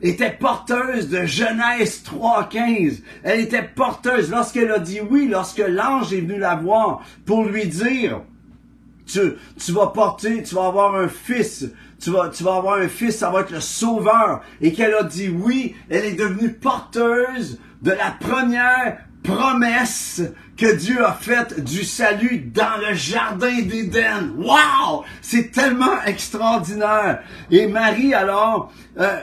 était 0.02 0.32
porteuse 0.32 1.10
de 1.10 1.26
Genèse 1.26 2.04
3.15. 2.04 3.02
Elle 3.24 3.42
était 3.42 3.64
porteuse 3.64 4.32
lorsqu'elle 4.32 4.72
a 4.72 4.80
dit 4.80 5.00
oui, 5.00 5.28
lorsque 5.28 5.60
l'ange 5.60 6.14
est 6.14 6.22
venu 6.22 6.40
la 6.40 6.56
voir 6.56 7.02
pour 7.26 7.46
lui 7.46 7.68
dire, 7.68 8.22
tu, 9.06 9.20
tu 9.64 9.72
vas 9.72 9.88
porter, 9.88 10.44
tu 10.44 10.56
vas 10.56 10.68
avoir 10.68 10.96
un 10.96 11.08
fils, 11.08 11.70
tu 12.00 12.10
vas, 12.10 12.30
tu 12.30 12.44
vas 12.44 12.56
avoir 12.56 12.80
un 12.80 12.88
fils, 12.88 13.18
ça 13.18 13.30
va 13.30 13.42
être 13.42 13.52
le 13.52 13.60
sauveur. 13.60 14.42
Et 14.60 14.74
qu'elle 14.74 14.94
a 14.96 15.04
dit 15.04 15.30
oui, 15.30 15.76
elle 15.90 16.06
est 16.06 16.14
devenue 16.14 16.54
porteuse 16.54 17.60
de 17.82 17.92
la 17.92 18.12
première 18.20 18.98
promesse 19.24 20.22
que 20.58 20.76
Dieu 20.76 21.04
a 21.04 21.14
faite 21.14 21.64
du 21.64 21.84
salut 21.84 22.52
dans 22.54 22.78
le 22.88 22.94
jardin 22.94 23.62
d'Éden. 23.62 24.34
Wow! 24.38 25.04
C'est 25.22 25.52
tellement 25.52 26.04
extraordinaire. 26.06 27.22
Et 27.50 27.68
Marie 27.68 28.14
alors, 28.14 28.72
euh, 29.00 29.20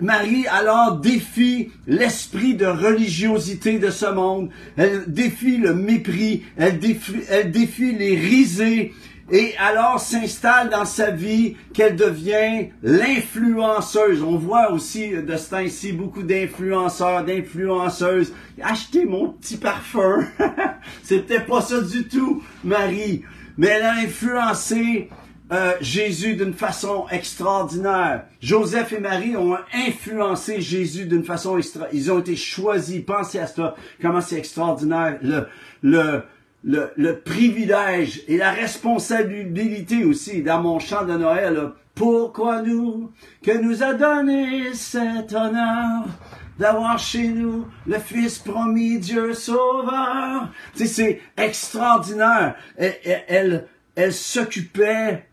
Marie 0.00 0.46
alors 0.48 0.98
défie 0.98 1.70
l'esprit 1.86 2.54
de 2.54 2.66
religiosité 2.66 3.78
de 3.78 3.90
ce 3.90 4.06
monde. 4.06 4.50
Elle 4.76 5.04
défie 5.06 5.58
le 5.58 5.74
mépris. 5.74 6.44
Elle 6.56 6.78
défie 6.78 7.92
les 7.92 8.16
risées 8.16 8.94
et 9.30 9.56
alors 9.58 9.98
s'installe 9.98 10.70
dans 10.70 10.84
sa 10.84 11.10
vie 11.10 11.56
qu'elle 11.74 11.96
devient 11.96 12.68
l'influenceuse. 12.82 14.22
On 14.22 14.36
voit 14.36 14.70
aussi 14.70 15.10
de 15.10 15.36
ce 15.36 15.50
temps-ci 15.50 15.92
beaucoup 15.92 16.22
d'influenceurs, 16.22 17.24
d'influenceuses. 17.24 18.32
Achetez 18.62 19.04
mon 19.04 19.30
petit 19.30 19.56
parfum. 19.56 20.24
C'était 21.02 21.40
pas 21.40 21.60
ça 21.60 21.80
du 21.80 22.06
tout, 22.06 22.42
Marie. 22.62 23.24
Mais 23.58 23.68
elle 23.68 23.82
a 23.82 23.94
influencé 23.94 25.08
euh, 25.52 25.72
Jésus 25.80 26.34
d'une 26.34 26.54
façon 26.54 27.06
extraordinaire. 27.10 28.24
Joseph 28.40 28.92
et 28.92 29.00
Marie 29.00 29.36
ont 29.36 29.56
influencé 29.72 30.60
Jésus 30.60 31.06
d'une 31.06 31.24
façon 31.24 31.56
extra. 31.58 31.86
Ils 31.92 32.12
ont 32.12 32.18
été 32.18 32.36
choisis. 32.36 33.02
Pensez 33.04 33.38
à 33.38 33.46
ça. 33.46 33.74
Comment 34.00 34.20
c'est 34.20 34.38
extraordinaire. 34.38 35.18
Le, 35.22 35.46
le, 35.82 36.22
le, 36.66 37.20
privilège 37.20 38.22
et 38.28 38.36
la 38.36 38.50
responsabilité 38.50 40.04
aussi 40.04 40.42
dans 40.42 40.60
mon 40.60 40.78
chant 40.78 41.04
de 41.04 41.16
Noël. 41.16 41.70
Pourquoi 41.94 42.62
nous, 42.62 43.10
que 43.42 43.56
nous 43.56 43.82
a 43.82 43.94
donné 43.94 44.74
cet 44.74 45.32
honneur 45.32 46.04
d'avoir 46.58 46.98
chez 46.98 47.28
nous 47.28 47.66
le 47.86 47.98
Fils 47.98 48.38
promis, 48.38 48.98
Dieu 48.98 49.32
Sauveur? 49.32 50.50
Tu 50.74 50.86
sais, 50.86 51.20
c'est 51.36 51.42
extraordinaire. 51.42 52.56
Elle, 52.76 53.66
elle 53.94 54.12
s'occupait 54.12 55.26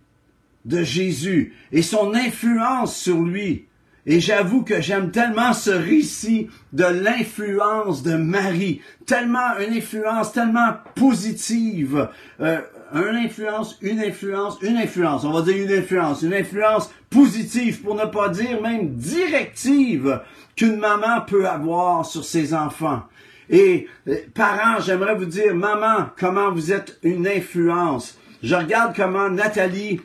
de 0.63 0.83
Jésus 0.83 1.53
et 1.71 1.81
son 1.81 2.13
influence 2.13 2.95
sur 2.95 3.19
lui 3.21 3.65
et 4.05 4.19
j'avoue 4.19 4.63
que 4.63 4.81
j'aime 4.81 5.11
tellement 5.11 5.53
ce 5.53 5.69
récit 5.69 6.49
de 6.73 6.83
l'influence 6.83 8.03
de 8.03 8.15
Marie, 8.15 8.81
tellement 9.05 9.57
une 9.59 9.73
influence 9.73 10.33
tellement 10.33 10.73
positive, 10.95 12.09
euh, 12.41 12.59
une 12.93 13.15
influence, 13.15 13.77
une 13.81 13.99
influence, 13.99 14.57
une 14.61 14.77
influence, 14.77 15.23
on 15.23 15.31
va 15.31 15.41
dire 15.41 15.57
une 15.57 15.71
influence, 15.71 16.21
une 16.21 16.33
influence 16.33 16.91
positive 17.09 17.81
pour 17.81 17.95
ne 17.95 18.05
pas 18.05 18.29
dire 18.29 18.61
même 18.61 18.89
directive 18.95 20.21
qu'une 20.55 20.77
maman 20.77 21.21
peut 21.21 21.47
avoir 21.47 22.05
sur 22.05 22.25
ses 22.25 22.53
enfants. 22.53 23.03
Et 23.49 23.87
euh, 24.07 24.15
parents, 24.33 24.81
j'aimerais 24.81 25.15
vous 25.15 25.25
dire, 25.25 25.55
maman, 25.55 26.09
comment 26.17 26.51
vous 26.51 26.71
êtes 26.71 26.99
une 27.03 27.27
influence. 27.27 28.17
Je 28.41 28.55
regarde 28.55 28.93
comment 28.95 29.29
Nathalie 29.29 30.01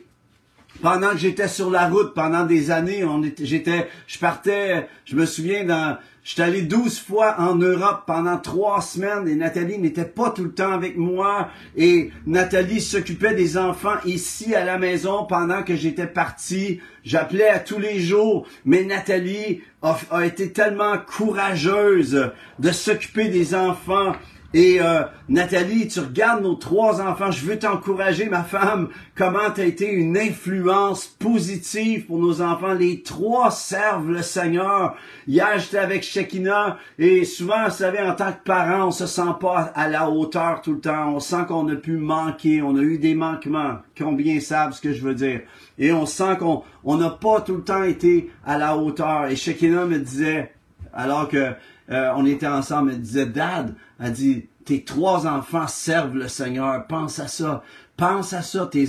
pendant 0.81 1.11
que 1.11 1.17
j'étais 1.17 1.47
sur 1.47 1.69
la 1.69 1.87
route 1.87 2.13
pendant 2.13 2.45
des 2.45 2.71
années, 2.71 3.03
j'étais, 3.41 3.87
je 4.07 4.19
partais, 4.19 4.87
je 5.05 5.15
me 5.15 5.25
souviens 5.25 5.65
dans, 5.65 5.97
j'étais 6.23 6.43
allé 6.43 6.61
douze 6.61 6.99
fois 6.99 7.35
en 7.39 7.55
Europe 7.55 8.03
pendant 8.07 8.37
trois 8.37 8.81
semaines 8.81 9.27
et 9.27 9.35
Nathalie 9.35 9.77
n'était 9.77 10.05
pas 10.05 10.29
tout 10.29 10.43
le 10.43 10.51
temps 10.51 10.71
avec 10.71 10.97
moi 10.97 11.49
et 11.75 12.11
Nathalie 12.25 12.81
s'occupait 12.81 13.35
des 13.35 13.57
enfants 13.57 13.97
ici 14.05 14.55
à 14.55 14.63
la 14.63 14.77
maison 14.77 15.25
pendant 15.25 15.63
que 15.63 15.75
j'étais 15.75 16.07
parti. 16.07 16.79
J'appelais 17.03 17.49
à 17.49 17.59
tous 17.59 17.79
les 17.79 17.99
jours, 17.99 18.47
mais 18.65 18.83
Nathalie 18.83 19.61
a 19.81 20.25
été 20.25 20.51
tellement 20.51 20.97
courageuse 20.97 22.31
de 22.59 22.71
s'occuper 22.71 23.29
des 23.29 23.55
enfants 23.55 24.13
et 24.53 24.81
euh, 24.81 25.03
Nathalie, 25.27 25.87
tu 25.87 25.99
regardes 25.99 26.41
nos 26.41 26.55
trois 26.55 27.01
enfants, 27.01 27.29
je 27.29 27.45
veux 27.45 27.59
t'encourager, 27.59 28.29
ma 28.29 28.43
femme, 28.43 28.89
comment 29.15 29.51
tu 29.53 29.61
as 29.61 29.65
été 29.65 29.91
une 29.91 30.17
influence 30.17 31.05
positive 31.05 32.07
pour 32.07 32.17
nos 32.17 32.41
enfants. 32.41 32.73
Les 32.73 33.03
trois 33.03 33.51
servent 33.51 34.09
le 34.09 34.23
Seigneur. 34.23 34.95
Hier, 35.27 35.59
j'étais 35.59 35.77
avec 35.77 36.01
Shekinah 36.01 36.77
et 36.97 37.25
souvent, 37.25 37.65
vous 37.65 37.75
savez, 37.75 37.99
en 37.99 38.15
tant 38.15 38.31
que 38.31 38.43
parent, 38.43 38.87
on 38.87 38.91
se 38.91 39.05
sent 39.05 39.35
pas 39.39 39.71
à 39.75 39.87
la 39.87 40.09
hauteur 40.09 40.61
tout 40.63 40.73
le 40.73 40.81
temps. 40.81 41.13
On 41.13 41.19
sent 41.19 41.45
qu'on 41.47 41.67
a 41.69 41.75
pu 41.75 41.97
manquer, 41.97 42.63
on 42.63 42.75
a 42.75 42.81
eu 42.81 42.97
des 42.97 43.13
manquements. 43.13 43.77
Combien 43.95 44.39
savent 44.39 44.73
ce 44.73 44.81
que 44.81 44.93
je 44.93 45.03
veux 45.03 45.15
dire? 45.15 45.41
Et 45.77 45.91
on 45.91 46.07
sent 46.07 46.37
qu'on 46.39 46.63
on 46.83 46.97
n'a 46.97 47.11
pas 47.11 47.41
tout 47.41 47.55
le 47.55 47.63
temps 47.63 47.83
été 47.83 48.31
à 48.43 48.57
la 48.57 48.75
hauteur. 48.75 49.27
Et 49.27 49.35
Shekinah 49.35 49.85
me 49.85 49.99
disait, 49.99 50.51
alors 50.93 51.27
que 51.27 51.53
euh, 51.91 52.11
on 52.15 52.25
était 52.25 52.47
ensemble, 52.47 52.91
elle 52.91 53.01
disait, 53.01 53.25
Dad, 53.25 53.73
elle 53.99 54.13
dit, 54.13 54.47
tes 54.65 54.83
trois 54.83 55.25
enfants 55.25 55.67
servent 55.67 56.15
le 56.15 56.27
Seigneur, 56.27 56.85
pense 56.87 57.19
à 57.19 57.27
ça. 57.27 57.63
Pense 57.97 58.31
à 58.31 58.41
ça, 58.41 58.65
tes 58.65 58.87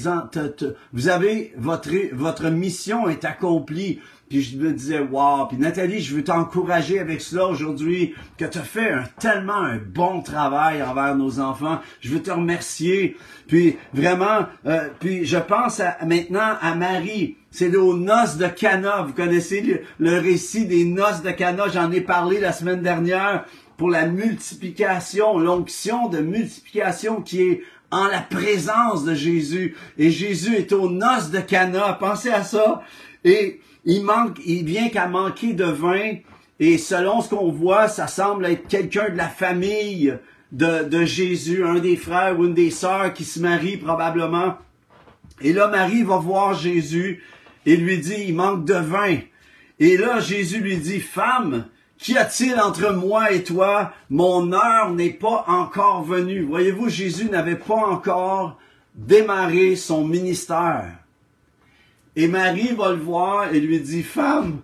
vous 0.92 1.08
avez 1.08 1.52
votre 1.56 1.90
votre 2.12 2.48
mission 2.48 3.08
est 3.08 3.24
accomplie. 3.24 3.98
Puis 4.30 4.42
je 4.42 4.56
me 4.56 4.72
disais, 4.72 5.00
wow. 5.00 5.46
Puis 5.48 5.58
Nathalie, 5.58 6.00
je 6.00 6.14
veux 6.14 6.22
t'encourager 6.22 7.00
avec 7.00 7.20
cela 7.20 7.48
aujourd'hui, 7.48 8.14
que 8.38 8.44
tu 8.44 8.58
as 8.58 8.62
fait 8.62 8.92
un, 8.92 9.02
tellement 9.18 9.56
un 9.56 9.76
bon 9.76 10.22
travail 10.22 10.84
envers 10.84 11.16
nos 11.16 11.40
enfants. 11.40 11.80
Je 12.00 12.10
veux 12.10 12.22
te 12.22 12.30
remercier. 12.30 13.16
Puis 13.48 13.76
vraiment, 13.92 14.46
euh, 14.66 14.88
puis 15.00 15.26
je 15.26 15.36
pense 15.36 15.82
maintenant 16.06 16.56
à 16.62 16.76
Marie. 16.76 17.38
C'est 17.50 17.74
aux 17.74 17.96
noces 17.96 18.36
de 18.36 18.46
Cana. 18.46 19.02
Vous 19.02 19.14
connaissez 19.14 19.82
le, 19.98 20.18
récit 20.20 20.64
des 20.64 20.84
noces 20.84 21.22
de 21.22 21.32
Cana. 21.32 21.64
J'en 21.66 21.90
ai 21.90 22.00
parlé 22.00 22.38
la 22.38 22.52
semaine 22.52 22.82
dernière 22.82 23.46
pour 23.76 23.90
la 23.90 24.06
multiplication, 24.06 25.38
l'onction 25.40 26.08
de 26.08 26.20
multiplication 26.20 27.20
qui 27.20 27.42
est 27.42 27.62
en 27.90 28.06
la 28.06 28.20
présence 28.20 29.04
de 29.04 29.14
Jésus. 29.14 29.76
Et 29.98 30.10
Jésus 30.10 30.54
est 30.56 30.72
aux 30.72 30.88
noces 30.90 31.30
de 31.30 31.40
Cana. 31.40 31.94
Pensez 31.94 32.30
à 32.30 32.44
ça. 32.44 32.82
Et 33.24 33.60
il 33.84 34.04
manque, 34.04 34.38
il 34.46 34.64
vient 34.64 34.88
qu'à 34.88 35.06
manquer 35.08 35.52
de 35.52 35.64
vin. 35.64 36.16
Et 36.58 36.78
selon 36.78 37.20
ce 37.20 37.30
qu'on 37.30 37.50
voit, 37.50 37.88
ça 37.88 38.06
semble 38.06 38.46
être 38.46 38.68
quelqu'un 38.68 39.10
de 39.10 39.16
la 39.16 39.28
famille 39.28 40.16
de, 40.52 40.84
de 40.84 41.04
Jésus, 41.04 41.64
un 41.64 41.78
des 41.78 41.96
frères 41.96 42.38
ou 42.38 42.44
une 42.44 42.54
des 42.54 42.70
sœurs 42.70 43.14
qui 43.14 43.24
se 43.24 43.40
marie 43.40 43.76
probablement. 43.76 44.56
Et 45.42 45.52
là, 45.52 45.68
Marie 45.68 46.02
va 46.02 46.18
voir 46.18 46.54
Jésus 46.54 47.22
et 47.64 47.76
lui 47.76 47.98
dit, 47.98 48.24
il 48.28 48.34
manque 48.34 48.64
de 48.64 48.74
vin. 48.74 49.16
Et 49.78 49.96
là, 49.96 50.20
Jésus 50.20 50.60
lui 50.60 50.76
dit, 50.76 51.00
femme, 51.00 51.66
Qu'y 52.00 52.16
a-t-il 52.16 52.58
entre 52.58 52.94
moi 52.94 53.30
et 53.30 53.44
toi? 53.44 53.92
Mon 54.08 54.54
heure 54.54 54.90
n'est 54.90 55.12
pas 55.12 55.44
encore 55.48 56.02
venue. 56.02 56.40
Voyez-vous, 56.40 56.88
Jésus 56.88 57.26
n'avait 57.26 57.56
pas 57.56 57.74
encore 57.74 58.58
démarré 58.94 59.76
son 59.76 60.06
ministère. 60.06 60.94
Et 62.16 62.26
Marie 62.26 62.72
va 62.74 62.92
le 62.92 62.98
voir 62.98 63.54
et 63.54 63.60
lui 63.60 63.80
dit, 63.80 64.02
femme, 64.02 64.60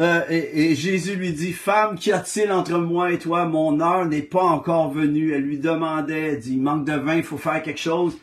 euh, 0.00 0.22
et, 0.28 0.74
Jésus 0.74 1.14
lui 1.14 1.32
dit, 1.32 1.52
femme, 1.52 1.96
qu'y 1.96 2.10
a-t-il 2.10 2.50
entre 2.50 2.78
moi 2.78 3.12
et 3.12 3.18
toi? 3.18 3.44
Mon 3.44 3.80
heure 3.80 4.04
n'est 4.04 4.20
pas 4.22 4.42
encore 4.42 4.90
venue. 4.90 5.32
Elle 5.32 5.42
lui 5.42 5.58
demandait, 5.58 6.32
elle 6.32 6.40
dit, 6.40 6.56
manque 6.56 6.84
de 6.84 6.94
vin, 6.94 7.14
il 7.14 7.22
faut 7.22 7.38
faire 7.38 7.62
quelque 7.62 7.80
chose. 7.80 8.18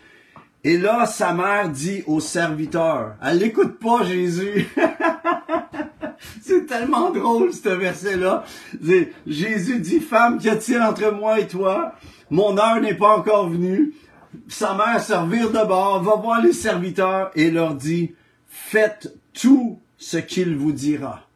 Et 0.65 0.77
là, 0.77 1.05
sa 1.05 1.33
mère 1.33 1.69
dit 1.69 2.03
au 2.07 2.19
serviteur, 2.19 3.15
elle 3.23 3.39
n'écoute 3.39 3.79
pas 3.79 4.03
Jésus. 4.03 4.67
C'est 6.41 6.65
tellement 6.65 7.11
drôle, 7.11 7.53
ce 7.53 7.69
verset-là. 7.69 8.43
Jésus 9.27 9.79
dit, 9.79 9.99
femme, 9.99 10.37
qu'y 10.39 10.49
a-t-il 10.49 10.81
entre 10.81 11.11
moi 11.11 11.39
et 11.39 11.47
toi? 11.47 11.93
Mon 12.29 12.57
heure 12.57 12.81
n'est 12.81 12.97
pas 12.97 13.17
encore 13.17 13.49
venue. 13.49 13.93
Sa 14.47 14.73
mère 14.73 14.99
servir 15.01 15.51
de 15.51 15.67
bord, 15.67 16.01
va 16.01 16.15
voir 16.15 16.41
les 16.41 16.53
serviteurs 16.53 17.31
et 17.35 17.51
leur 17.51 17.75
dit, 17.75 18.13
faites 18.47 19.13
tout 19.33 19.79
ce 19.97 20.17
qu'il 20.17 20.55
vous 20.55 20.71
dira. 20.71 21.27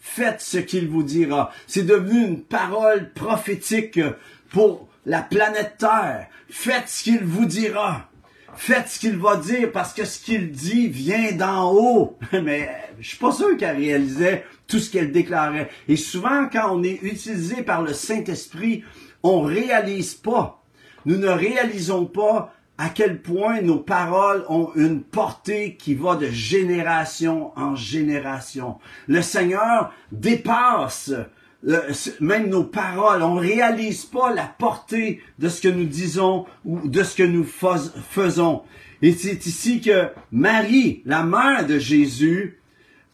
Faites 0.00 0.40
ce 0.40 0.58
qu'il 0.58 0.88
vous 0.88 1.02
dira. 1.02 1.52
C'est 1.66 1.84
devenu 1.84 2.26
une 2.26 2.42
parole 2.42 3.12
prophétique 3.12 4.00
pour 4.50 4.88
la 5.06 5.22
planète 5.22 5.76
Terre. 5.78 6.26
Faites 6.48 6.88
ce 6.88 7.04
qu'il 7.04 7.24
vous 7.24 7.46
dira. 7.46 8.09
Faites 8.54 8.88
ce 8.88 8.98
qu'il 8.98 9.16
va 9.16 9.36
dire 9.36 9.72
parce 9.72 9.94
que 9.94 10.04
ce 10.04 10.20
qu'il 10.20 10.50
dit 10.50 10.88
vient 10.88 11.32
d'en 11.32 11.72
haut. 11.72 12.18
Mais 12.32 12.68
je 12.98 13.08
suis 13.08 13.18
pas 13.18 13.32
sûr 13.32 13.56
qu'elle 13.56 13.76
réalisait 13.76 14.44
tout 14.66 14.78
ce 14.78 14.90
qu'elle 14.90 15.12
déclarait. 15.12 15.70
Et 15.88 15.96
souvent, 15.96 16.48
quand 16.50 16.76
on 16.76 16.82
est 16.82 17.02
utilisé 17.02 17.62
par 17.62 17.82
le 17.82 17.92
Saint-Esprit, 17.92 18.84
on 19.22 19.42
réalise 19.42 20.14
pas. 20.14 20.62
Nous 21.06 21.16
ne 21.16 21.28
réalisons 21.28 22.06
pas 22.06 22.52
à 22.78 22.88
quel 22.88 23.20
point 23.20 23.60
nos 23.60 23.78
paroles 23.78 24.44
ont 24.48 24.70
une 24.74 25.02
portée 25.02 25.76
qui 25.76 25.94
va 25.94 26.16
de 26.16 26.28
génération 26.28 27.52
en 27.56 27.76
génération. 27.76 28.78
Le 29.06 29.20
Seigneur 29.20 29.92
dépasse 30.12 31.12
même 32.20 32.48
nos 32.48 32.64
paroles, 32.64 33.22
on 33.22 33.34
réalise 33.34 34.04
pas 34.06 34.32
la 34.32 34.46
portée 34.46 35.22
de 35.38 35.48
ce 35.48 35.60
que 35.60 35.68
nous 35.68 35.84
disons 35.84 36.46
ou 36.64 36.88
de 36.88 37.02
ce 37.02 37.16
que 37.16 37.22
nous 37.22 37.44
faisons. 37.44 38.62
Et 39.02 39.12
c'est 39.12 39.46
ici 39.46 39.80
que 39.80 40.08
Marie, 40.32 41.02
la 41.04 41.22
mère 41.22 41.66
de 41.66 41.78
Jésus, 41.78 42.58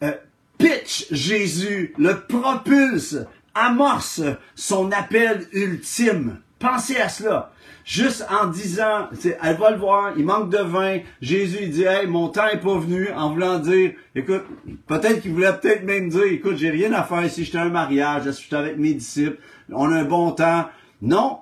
euh, 0.03 0.11
pitch 0.57 1.07
Jésus, 1.11 1.93
le 1.97 2.21
propulse, 2.21 3.17
amorce 3.53 4.21
son 4.55 4.91
appel 4.91 5.47
ultime. 5.53 6.39
Pensez 6.59 6.97
à 6.97 7.09
cela 7.09 7.51
juste 7.87 8.25
en 8.29 8.47
disant, 8.47 9.07
elle 9.41 9.55
va 9.55 9.71
le 9.71 9.77
voir, 9.77 10.13
il 10.17 10.25
manque 10.25 10.51
de 10.51 10.57
vin. 10.57 10.99
Jésus 11.21 11.59
il 11.61 11.71
dit, 11.71 11.83
hey, 11.83 12.05
mon 12.05 12.27
temps 12.27 12.47
est 12.47 12.59
pas 12.59 12.77
venu, 12.77 13.09
en 13.15 13.33
voulant 13.33 13.59
dire, 13.59 13.93
écoute, 14.13 14.43
peut-être 14.87 15.21
qu'il 15.21 15.31
voulait 15.31 15.53
peut-être 15.53 15.85
même 15.85 16.09
dire, 16.09 16.23
écoute, 16.23 16.57
j'ai 16.57 16.69
rien 16.69 16.91
à 16.91 17.03
faire 17.03 17.23
ici, 17.23 17.45
j'étais 17.45 17.57
un 17.57 17.69
mariage, 17.69 18.23
je 18.25 18.31
suis 18.31 18.53
avec 18.53 18.77
mes 18.77 18.93
disciples, 18.93 19.37
on 19.71 19.89
a 19.91 19.95
un 19.95 20.03
bon 20.03 20.31
temps. 20.31 20.69
Non, 21.01 21.39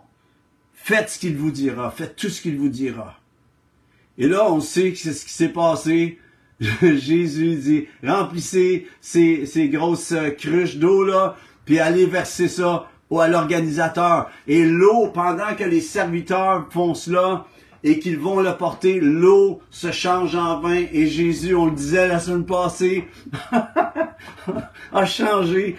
faites 0.74 1.10
ce 1.10 1.20
qu'il 1.20 1.36
vous 1.36 1.52
dira, 1.52 1.90
faites 1.90 2.16
tout 2.16 2.30
ce 2.30 2.42
qu'il 2.42 2.58
vous 2.58 2.70
dira. 2.70 3.20
Et 4.20 4.28
là, 4.28 4.50
on 4.50 4.62
sait 4.62 4.92
que 4.92 4.98
c'est 5.00 5.14
ce 5.14 5.26
qui 5.26 5.34
s'est 5.34 5.50
passé. 5.50 6.20
Jésus 6.60 7.56
dit, 7.56 7.88
remplissez 8.04 8.88
ces, 9.02 9.46
ces 9.48 9.68
grosses 9.68 10.14
cruches 10.38 10.78
d'eau 10.78 11.04
là, 11.04 11.36
puis 11.66 11.80
allez 11.80 12.06
verser 12.06 12.48
ça 12.48 12.88
ou 13.10 13.20
à 13.20 13.28
l'organisateur. 13.28 14.30
Et 14.48 14.66
l'eau, 14.66 15.08
pendant 15.14 15.56
que 15.58 15.64
les 15.64 15.82
serviteurs 15.82 16.68
font 16.72 16.94
cela 16.94 17.46
et 17.84 18.00
qu'ils 18.00 18.18
vont 18.18 18.40
le 18.40 18.56
porter, 18.58 19.00
l'eau 19.00 19.62
se 19.70 19.92
change 19.92 20.36
en 20.36 20.60
vin. 20.60 20.86
Et 20.92 21.08
Jésus, 21.08 21.56
on 21.56 21.66
le 21.66 21.72
disait 21.72 22.08
la 22.08 22.20
semaine 22.20 22.46
passée, 22.46 23.08
a 24.94 25.06
changé 25.06 25.76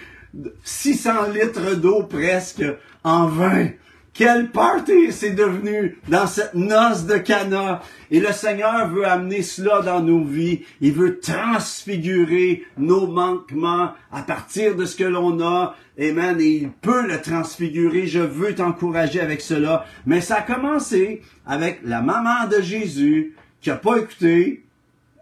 600 0.63 1.31
litres 1.33 1.75
d'eau 1.75 2.03
presque 2.03 2.63
en 3.03 3.27
vin. 3.27 3.67
Quel 4.17 4.49
party 4.49 5.11
c'est 5.11 5.35
devenu 5.35 5.99
dans 6.07 6.25
cette 6.25 6.55
noce 6.55 7.05
de 7.05 7.17
Cana? 7.17 7.83
Et 8.09 8.19
le 8.19 8.33
Seigneur 8.33 8.89
veut 8.89 9.05
amener 9.05 9.43
cela 9.43 9.83
dans 9.83 10.01
nos 10.01 10.23
vies. 10.23 10.63
Il 10.81 10.93
veut 10.93 11.19
transfigurer 11.19 12.63
nos 12.79 13.05
manquements 13.05 13.91
à 14.11 14.23
partir 14.23 14.75
de 14.75 14.85
ce 14.85 14.95
que 14.95 15.03
l'on 15.03 15.39
a. 15.41 15.75
Amen. 16.01 16.41
Et 16.41 16.57
il 16.63 16.71
peut 16.71 17.05
le 17.05 17.21
transfigurer. 17.21 18.07
Je 18.07 18.17
veux 18.17 18.55
t'encourager 18.55 19.19
avec 19.19 19.39
cela. 19.39 19.85
Mais 20.07 20.19
ça 20.19 20.37
a 20.37 20.41
commencé 20.41 21.21
avec 21.45 21.81
la 21.83 22.01
maman 22.01 22.47
de 22.49 22.59
Jésus 22.59 23.35
qui 23.61 23.69
a 23.69 23.75
pas 23.75 23.97
écouté. 23.97 24.65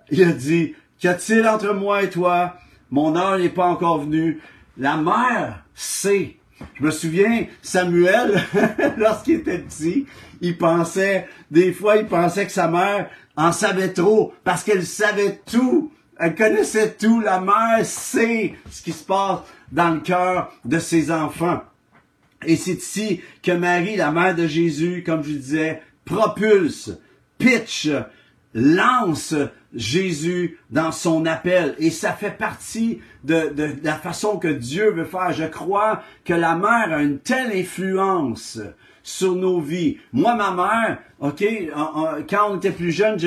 Il 0.09 0.23
a 0.23 0.31
dit, 0.31 0.73
qu'y 0.99 1.09
a-t-il 1.09 1.45
entre 1.45 1.73
moi 1.73 2.03
et 2.03 2.09
toi? 2.09 2.55
Mon 2.91 3.17
heure 3.17 3.39
n'est 3.39 3.49
pas 3.49 3.65
encore 3.65 4.05
venue. 4.05 4.39
La 4.77 4.95
mère 4.95 5.65
sait 5.73 6.37
je 6.75 6.83
me 6.83 6.91
souviens, 6.91 7.45
Samuel, 7.61 8.41
lorsqu'il 8.97 9.35
était 9.35 9.59
petit, 9.59 10.05
il 10.41 10.57
pensait, 10.57 11.27
des 11.51 11.73
fois, 11.73 11.97
il 11.97 12.05
pensait 12.05 12.45
que 12.45 12.51
sa 12.51 12.67
mère 12.67 13.09
en 13.35 13.51
savait 13.51 13.93
trop, 13.93 14.33
parce 14.43 14.63
qu'elle 14.63 14.85
savait 14.85 15.41
tout. 15.45 15.91
Elle 16.17 16.35
connaissait 16.35 16.93
tout. 16.93 17.19
La 17.19 17.41
mère 17.41 17.85
sait 17.85 18.55
ce 18.71 18.81
qui 18.81 18.93
se 18.93 19.03
passe 19.03 19.39
dans 19.71 19.89
le 19.89 19.99
cœur 19.99 20.53
de 20.63 20.79
ses 20.79 21.11
enfants. 21.11 21.61
Et 22.45 22.55
c'est 22.55 22.73
ici 22.73 23.21
que 23.41 23.51
Marie, 23.51 23.97
la 23.97 24.11
mère 24.11 24.35
de 24.35 24.47
Jésus, 24.47 25.03
comme 25.05 25.23
je 25.23 25.31
disais, 25.31 25.81
propulse, 26.05 26.91
pitch, 27.37 27.89
lance 28.53 29.35
Jésus 29.75 30.57
dans 30.69 30.91
son 30.91 31.25
appel. 31.25 31.75
Et 31.77 31.91
ça 31.91 32.13
fait 32.13 32.37
partie 32.37 33.01
de, 33.23 33.53
la 33.83 33.95
façon 33.95 34.37
que 34.37 34.47
Dieu 34.47 34.91
veut 34.91 35.05
faire. 35.05 35.33
Je 35.33 35.45
crois 35.45 36.01
que 36.23 36.33
la 36.33 36.55
mère 36.55 36.91
a 36.91 37.01
une 37.01 37.19
telle 37.19 37.51
influence 37.51 38.59
sur 39.03 39.35
nos 39.35 39.59
vies. 39.59 39.97
Moi, 40.13 40.35
ma 40.35 40.51
mère, 40.51 40.99
OK, 41.21 41.45
quand 42.29 42.51
on 42.51 42.57
était 42.57 42.71
plus 42.71 42.91
jeune, 42.91 43.17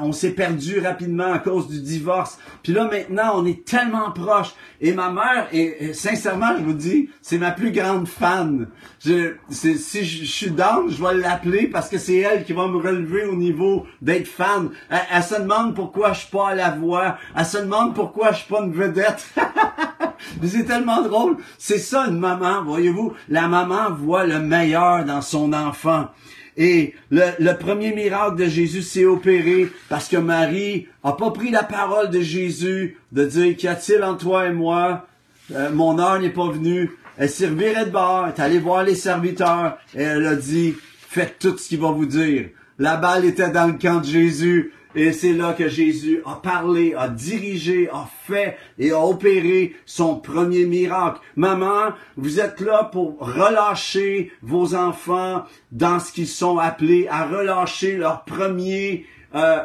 on 0.00 0.12
s'est 0.12 0.30
perdu 0.30 0.80
rapidement 0.80 1.30
à 1.30 1.38
cause 1.38 1.68
du 1.68 1.80
divorce. 1.80 2.38
Puis 2.62 2.72
là, 2.72 2.88
maintenant, 2.88 3.32
on 3.34 3.44
est 3.44 3.66
tellement 3.66 4.10
proches. 4.12 4.54
Et 4.80 4.92
ma 4.94 5.10
mère, 5.10 5.48
et, 5.52 5.92
sincèrement, 5.92 6.56
je 6.56 6.62
vous 6.62 6.72
dis, 6.72 7.10
c'est 7.20 7.36
ma 7.36 7.50
plus 7.50 7.70
grande 7.70 8.08
fan. 8.08 8.68
Si 8.98 10.04
je, 10.04 10.24
suis 10.24 10.50
down, 10.52 10.90
je 10.90 11.02
vais 11.02 11.14
l'appeler 11.14 11.66
parce 11.66 11.90
que 11.90 11.98
c'est 11.98 12.16
elle 12.16 12.44
qui 12.44 12.54
va 12.54 12.66
me 12.66 12.78
relever 12.78 13.26
au 13.26 13.36
niveau 13.36 13.84
d'être 14.00 14.26
fan. 14.26 14.70
Elle, 14.88 15.00
elle, 15.12 15.22
se 15.22 15.34
demande 15.34 15.74
pourquoi 15.74 16.14
je 16.14 16.20
suis 16.20 16.30
pas 16.30 16.48
à 16.48 16.54
la 16.54 16.70
voix. 16.70 17.18
Elle 17.36 17.44
se 17.44 17.58
demande 17.58 17.94
pourquoi 17.94 18.32
je 18.32 18.38
suis 18.38 18.48
pas 18.48 18.62
une 18.62 18.72
vedette. 18.72 19.34
c'est 20.42 20.64
tellement 20.64 21.02
drôle. 21.02 21.36
C'est 21.58 21.78
ça 21.78 22.06
une 22.06 22.18
maman, 22.18 22.64
voyez-vous. 22.64 23.12
La 23.28 23.48
maman 23.48 23.90
voit 23.90 24.24
le 24.24 24.38
meilleur 24.38 25.04
dans 25.04 25.20
son 25.20 25.52
enfant. 25.52 26.08
Et 26.56 26.94
le, 27.10 27.52
premier 27.54 27.92
miracle 27.92 28.36
de 28.36 28.46
Jésus 28.46 28.82
s'est 28.82 29.04
opéré 29.04 29.68
parce 29.88 30.08
que 30.08 30.16
Marie 30.16 30.86
a 31.02 31.12
pas 31.12 31.30
pris 31.30 31.50
la 31.50 31.64
parole 31.64 32.10
de 32.10 32.20
Jésus 32.20 32.96
de 33.12 33.24
dire 33.24 33.56
qu'y 33.56 33.68
a-t-il 33.68 34.02
en 34.04 34.16
toi 34.16 34.46
et 34.46 34.52
moi? 34.52 35.06
Euh, 35.52 35.70
mon 35.72 35.98
heure 35.98 36.20
n'est 36.20 36.30
pas 36.30 36.48
venue. 36.48 36.90
Elle 37.18 37.30
servirait 37.30 37.86
de 37.86 37.90
bord, 37.90 38.26
elle 38.26 38.32
est 38.32 38.40
allée 38.40 38.58
voir 38.58 38.84
les 38.84 38.94
serviteurs 38.94 39.78
et 39.94 40.02
elle 40.02 40.26
a 40.26 40.36
dit, 40.36 40.74
faites 41.08 41.38
tout 41.38 41.56
ce 41.58 41.68
qu'il 41.68 41.80
va 41.80 41.90
vous 41.90 42.06
dire. 42.06 42.48
La 42.78 42.96
balle 42.96 43.24
était 43.24 43.50
dans 43.50 43.66
le 43.66 43.74
camp 43.74 44.00
de 44.00 44.06
Jésus. 44.06 44.72
Et 44.94 45.12
c'est 45.12 45.32
là 45.32 45.54
que 45.54 45.68
Jésus 45.68 46.22
a 46.24 46.36
parlé, 46.36 46.94
a 46.94 47.08
dirigé, 47.08 47.88
a 47.92 48.08
fait 48.26 48.56
et 48.78 48.92
a 48.92 49.00
opéré 49.00 49.74
son 49.86 50.16
premier 50.16 50.66
miracle. 50.66 51.20
Maman, 51.36 51.94
vous 52.16 52.38
êtes 52.40 52.60
là 52.60 52.84
pour 52.84 53.18
relâcher 53.18 54.30
vos 54.42 54.74
enfants 54.74 55.44
dans 55.72 55.98
ce 55.98 56.12
qu'ils 56.12 56.28
sont 56.28 56.58
appelés 56.58 57.08
à 57.10 57.26
relâcher 57.26 57.96
leur 57.96 58.24
premier 58.24 59.06
euh, 59.34 59.58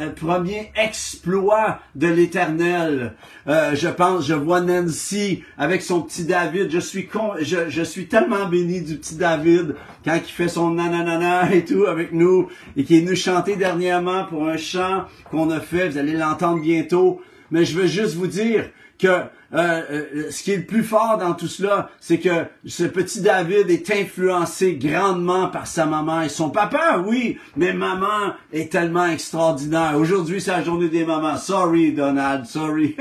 euh, 0.00 0.10
premier 0.10 0.70
exploit 0.76 1.80
de 1.96 2.06
l'Éternel. 2.06 3.14
Euh, 3.48 3.74
je 3.74 3.88
pense, 3.88 4.26
je 4.26 4.34
vois 4.34 4.60
Nancy 4.60 5.42
avec 5.58 5.82
son 5.82 6.02
petit 6.02 6.24
David. 6.24 6.70
Je 6.70 6.78
suis 6.78 7.06
con, 7.06 7.32
je, 7.40 7.68
je 7.68 7.82
suis 7.82 8.06
tellement 8.06 8.46
béni 8.46 8.80
du 8.82 8.96
petit 8.96 9.16
David 9.16 9.74
quand 10.04 10.14
il 10.14 10.30
fait 10.30 10.48
son 10.48 10.70
nananana 10.70 11.52
et 11.52 11.64
tout 11.64 11.86
avec 11.86 12.12
nous 12.12 12.48
et 12.76 12.84
qui 12.84 12.98
est 12.98 13.00
venu 13.00 13.16
chanter 13.16 13.56
dernièrement 13.56 14.24
pour 14.26 14.46
un 14.46 14.56
chant 14.56 15.06
qu'on 15.30 15.50
a 15.50 15.60
fait. 15.60 15.88
Vous 15.88 15.98
allez 15.98 16.14
l'entendre 16.14 16.60
bientôt. 16.60 17.20
mais 17.50 17.64
je 17.64 17.76
veux 17.76 17.86
juste 17.86 18.14
vous 18.14 18.28
dire 18.28 18.70
que 18.98 19.22
euh, 19.52 19.82
euh, 19.90 20.30
ce 20.30 20.42
qui 20.44 20.52
est 20.52 20.58
le 20.58 20.64
plus 20.64 20.84
fort 20.84 21.18
dans 21.18 21.34
tout 21.34 21.48
cela, 21.48 21.90
c'est 21.98 22.18
que 22.18 22.46
ce 22.64 22.84
petit 22.84 23.20
David 23.20 23.68
est 23.68 23.90
influencé 23.90 24.76
grandement 24.76 25.48
par 25.48 25.66
sa 25.66 25.86
maman 25.86 26.22
et 26.22 26.28
son 26.28 26.50
papa, 26.50 27.02
oui, 27.04 27.38
mais 27.56 27.72
maman 27.72 28.34
est 28.52 28.70
tellement 28.70 29.06
extraordinaire. 29.06 29.94
Aujourd'hui, 29.96 30.40
c'est 30.40 30.52
la 30.52 30.62
journée 30.62 30.88
des 30.88 31.04
mamans. 31.04 31.36
Sorry, 31.36 31.92
Donald, 31.92 32.46
sorry. 32.46 32.96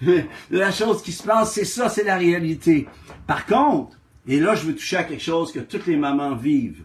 la 0.50 0.72
chose 0.72 1.02
qui 1.02 1.12
se 1.12 1.22
passe, 1.22 1.52
c'est 1.52 1.64
ça, 1.64 1.88
c'est 1.88 2.04
la 2.04 2.16
réalité. 2.16 2.88
Par 3.26 3.46
contre, 3.46 3.96
et 4.26 4.40
là, 4.40 4.54
je 4.54 4.66
veux 4.66 4.74
toucher 4.74 4.96
à 4.96 5.04
quelque 5.04 5.22
chose 5.22 5.52
que 5.52 5.60
toutes 5.60 5.86
les 5.86 5.96
mamans 5.96 6.34
vivent. 6.34 6.84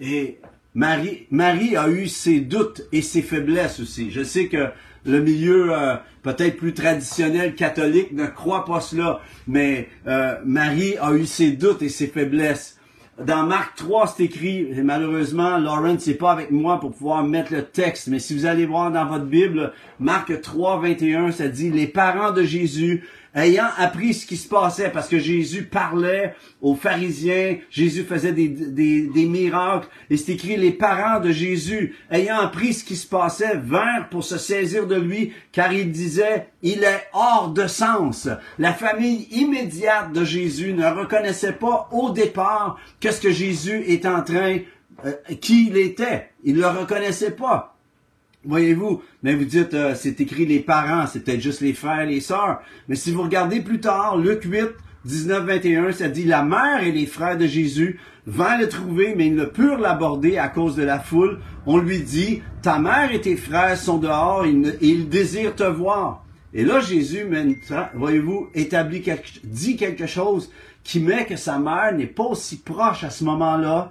Et 0.00 0.40
Marie, 0.74 1.26
Marie 1.30 1.76
a 1.76 1.88
eu 1.88 2.08
ses 2.08 2.40
doutes 2.40 2.82
et 2.90 3.02
ses 3.02 3.22
faiblesses 3.22 3.78
aussi. 3.78 4.10
Je 4.10 4.24
sais 4.24 4.48
que 4.48 4.70
le 5.04 5.20
milieu 5.20 5.72
euh, 5.72 5.94
peut-être 6.22 6.56
plus 6.56 6.74
traditionnel 6.74 7.54
catholique 7.54 8.12
ne 8.12 8.26
croit 8.26 8.64
pas 8.64 8.80
cela, 8.80 9.20
mais 9.46 9.88
euh, 10.06 10.36
Marie 10.44 10.96
a 11.00 11.12
eu 11.12 11.26
ses 11.26 11.52
doutes 11.52 11.82
et 11.82 11.88
ses 11.88 12.06
faiblesses. 12.06 12.78
Dans 13.24 13.44
Marc 13.44 13.76
3, 13.76 14.14
c'est 14.16 14.24
écrit, 14.24 14.66
et 14.72 14.82
malheureusement, 14.82 15.56
Lawrence 15.58 16.06
n'est 16.08 16.14
pas 16.14 16.32
avec 16.32 16.50
moi 16.50 16.80
pour 16.80 16.90
pouvoir 16.90 17.22
mettre 17.22 17.52
le 17.52 17.62
texte, 17.62 18.08
mais 18.08 18.18
si 18.18 18.34
vous 18.34 18.44
allez 18.44 18.66
voir 18.66 18.90
dans 18.90 19.06
votre 19.06 19.26
Bible, 19.26 19.72
Marc 20.00 20.40
3, 20.40 20.80
21, 20.80 21.30
ça 21.30 21.46
dit, 21.46 21.70
les 21.70 21.86
parents 21.86 22.32
de 22.32 22.42
Jésus 22.42 23.04
ayant 23.34 23.68
appris 23.76 24.14
ce 24.14 24.26
qui 24.26 24.36
se 24.36 24.48
passait, 24.48 24.90
parce 24.90 25.08
que 25.08 25.18
Jésus 25.18 25.64
parlait 25.64 26.34
aux 26.62 26.74
pharisiens, 26.74 27.58
Jésus 27.70 28.04
faisait 28.04 28.32
des, 28.32 28.48
des, 28.48 29.26
miracles, 29.26 29.88
et 30.10 30.16
c'est 30.16 30.32
écrit, 30.32 30.56
les 30.56 30.72
parents 30.72 31.20
de 31.20 31.30
Jésus, 31.30 31.96
ayant 32.10 32.38
appris 32.38 32.74
ce 32.74 32.84
qui 32.84 32.96
se 32.96 33.06
passait, 33.06 33.56
vinrent 33.56 34.08
pour 34.10 34.24
se 34.24 34.38
saisir 34.38 34.86
de 34.86 34.96
lui, 34.96 35.32
car 35.52 35.72
il 35.72 35.90
disait, 35.90 36.48
il 36.62 36.84
est 36.84 37.08
hors 37.12 37.48
de 37.48 37.66
sens. 37.66 38.28
La 38.58 38.72
famille 38.72 39.26
immédiate 39.32 40.12
de 40.12 40.24
Jésus 40.24 40.72
ne 40.72 40.86
reconnaissait 40.86 41.52
pas 41.52 41.88
au 41.92 42.10
départ 42.10 42.78
qu'est-ce 43.00 43.20
que 43.20 43.30
Jésus 43.30 43.84
est 43.88 44.06
en 44.06 44.22
train, 44.22 44.58
euh, 45.04 45.12
qui 45.40 45.68
il 45.68 45.76
était. 45.76 46.30
Il 46.44 46.56
le 46.56 46.68
reconnaissait 46.68 47.32
pas. 47.32 47.73
Voyez-vous, 48.44 49.02
mais 49.22 49.34
vous 49.34 49.44
dites, 49.44 49.74
euh, 49.74 49.94
c'est 49.94 50.20
écrit 50.20 50.46
les 50.46 50.60
parents, 50.60 51.06
c'est 51.06 51.24
peut-être 51.24 51.40
juste 51.40 51.60
les 51.60 51.72
frères, 51.72 52.04
les 52.04 52.20
sœurs. 52.20 52.60
Mais 52.88 52.96
si 52.96 53.10
vous 53.10 53.22
regardez 53.22 53.60
plus 53.60 53.80
tard, 53.80 54.18
Luc 54.18 54.44
8, 54.44 54.68
19, 55.04 55.44
21, 55.44 55.92
ça 55.92 56.08
dit, 56.08 56.24
la 56.24 56.42
mère 56.42 56.82
et 56.82 56.92
les 56.92 57.06
frères 57.06 57.38
de 57.38 57.46
Jésus 57.46 57.98
vont 58.26 58.58
le 58.58 58.68
trouver, 58.68 59.14
mais 59.16 59.26
ils 59.26 59.34
ne 59.34 59.44
purent 59.44 59.78
l'aborder 59.78 60.38
à 60.38 60.48
cause 60.48 60.76
de 60.76 60.82
la 60.82 60.98
foule. 60.98 61.40
On 61.66 61.78
lui 61.78 62.00
dit, 62.00 62.42
ta 62.62 62.78
mère 62.78 63.12
et 63.12 63.20
tes 63.20 63.36
frères 63.36 63.76
sont 63.76 63.98
dehors 63.98 64.44
et 64.44 64.54
ils 64.80 65.08
désirent 65.08 65.54
te 65.54 65.64
voir. 65.64 66.24
Et 66.52 66.64
là, 66.64 66.80
Jésus, 66.80 67.26
voyez-vous, 67.94 68.48
établit 68.54 69.02
dit 69.42 69.76
quelque 69.76 70.06
chose 70.06 70.50
qui 70.84 71.00
met 71.00 71.26
que 71.26 71.36
sa 71.36 71.58
mère 71.58 71.92
n'est 71.94 72.06
pas 72.06 72.24
aussi 72.24 72.58
proche 72.58 73.04
à 73.04 73.10
ce 73.10 73.24
moment-là 73.24 73.90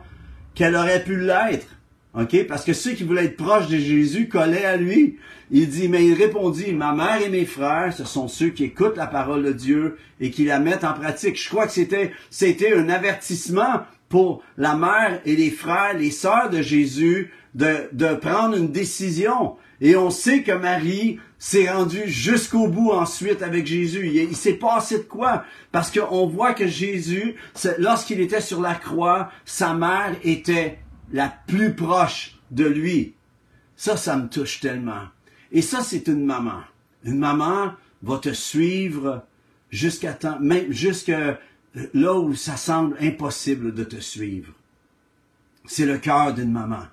qu'elle 0.56 0.76
aurait 0.76 1.04
pu 1.04 1.20
l'être. 1.20 1.68
OK? 2.16 2.46
Parce 2.48 2.64
que 2.64 2.74
ceux 2.74 2.92
qui 2.92 3.04
voulaient 3.04 3.26
être 3.26 3.38
proches 3.38 3.68
de 3.68 3.78
Jésus 3.78 4.28
collaient 4.28 4.66
à 4.66 4.78
lui. 4.78 5.18
Il 5.52 5.70
dit, 5.70 5.88
mais 5.88 6.06
il 6.06 6.14
répondit, 6.14 6.72
ma 6.72 6.94
mère 6.94 7.22
et 7.24 7.30
mes 7.30 7.46
frères, 7.46 7.94
ce 7.96 8.06
sont 8.06 8.28
ceux 8.28 8.50
qui 8.50 8.66
écoutent 8.66 8.98
la 8.98 9.08
parole 9.08 9.44
de 9.44 9.52
Dieu 9.52 9.98
et 10.20 10.30
qui 10.32 10.46
la 10.46 10.60
mettent 10.60 10.84
en 10.84 10.94
pratique. 10.94 11.42
Je 11.42 11.50
crois 11.50 11.66
que 11.66 11.74
c'était, 11.74 12.12
c'était 12.30 12.76
un 12.76 12.90
avertissement 12.90 13.82
pour 14.10 14.44
la 14.58 14.76
mère 14.76 15.22
et 15.26 15.36
les 15.36 15.50
frères, 15.50 15.98
les 15.98 16.12
sœurs 16.12 16.50
de 16.50 16.62
Jésus 16.62 17.32
de, 17.56 17.90
de 17.92 18.14
prendre 18.16 18.56
une 18.58 18.72
décision. 18.72 19.56
Et 19.82 19.96
on 19.96 20.12
sait 20.12 20.44
que 20.44 20.52
Marie 20.52 21.20
s'est 21.40 21.70
rendue 21.70 22.04
jusqu'au 22.08 22.68
bout 22.68 22.92
ensuite 22.92 23.42
avec 23.42 23.66
Jésus. 23.66 24.08
Il, 24.08 24.16
il 24.16 24.36
s'est 24.36 24.54
passé 24.54 25.00
de 25.00 25.04
quoi? 25.04 25.46
Parce 25.72 25.92
qu'on 25.92 26.28
voit 26.28 26.54
que 26.54 26.68
Jésus, 26.68 27.36
lorsqu'il 27.80 28.22
était 28.22 28.40
sur 28.40 28.62
la 28.62 28.76
croix, 28.76 29.30
sa 29.46 29.74
mère 29.74 30.16
était 30.24 30.80
la 31.14 31.30
plus 31.48 31.74
proche 31.76 32.38
de 32.52 32.66
lui. 32.66 33.14
Ça, 33.78 33.96
ça 33.96 34.18
me 34.18 34.28
touche 34.28 34.60
tellement. 34.60 35.04
Et 35.52 35.62
ça, 35.62 35.82
c'est 35.82 36.08
une 36.08 36.26
maman. 36.26 36.62
Une 37.06 37.20
maman 37.20 37.74
va 38.02 38.18
te 38.18 38.34
suivre 38.34 39.24
jusqu'à 39.70 40.14
temps, 40.14 40.40
même 40.40 40.72
jusqu'à 40.72 41.40
là 41.94 42.16
où 42.16 42.36
ça 42.36 42.58
semble 42.58 42.98
impossible 43.00 43.74
de 43.74 43.84
te 43.84 44.00
suivre. 44.00 44.54
C'est 45.66 45.86
le 45.86 45.98
cœur 45.98 46.34
d'une 46.34 46.52
maman. 46.52 46.84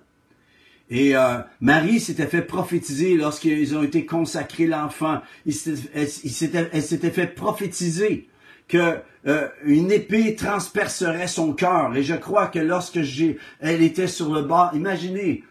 Et 0.90 1.16
euh, 1.16 1.38
Marie 1.60 2.00
s'était 2.00 2.26
fait 2.26 2.42
prophétiser 2.42 3.16
lorsqu'ils 3.16 3.76
ont 3.76 3.82
été 3.82 4.04
consacrés 4.06 4.66
l'enfant. 4.66 5.20
Elle 5.46 6.08
s'était 6.08 7.10
fait 7.10 7.28
prophétiser 7.28 8.28
que 8.70 9.00
euh, 9.26 9.48
une 9.64 9.90
épée 9.90 10.36
transpercerait 10.36 11.26
son 11.26 11.52
cœur. 11.52 11.94
Et 11.96 12.02
je 12.02 12.14
crois 12.14 12.46
que 12.46 12.60
lorsque 12.60 13.02
j'ai, 13.02 13.38
elle 13.58 13.82
était 13.82 14.06
sur 14.06 14.32
le 14.32 14.42
bord, 14.42 14.70
imaginez, 14.74 15.44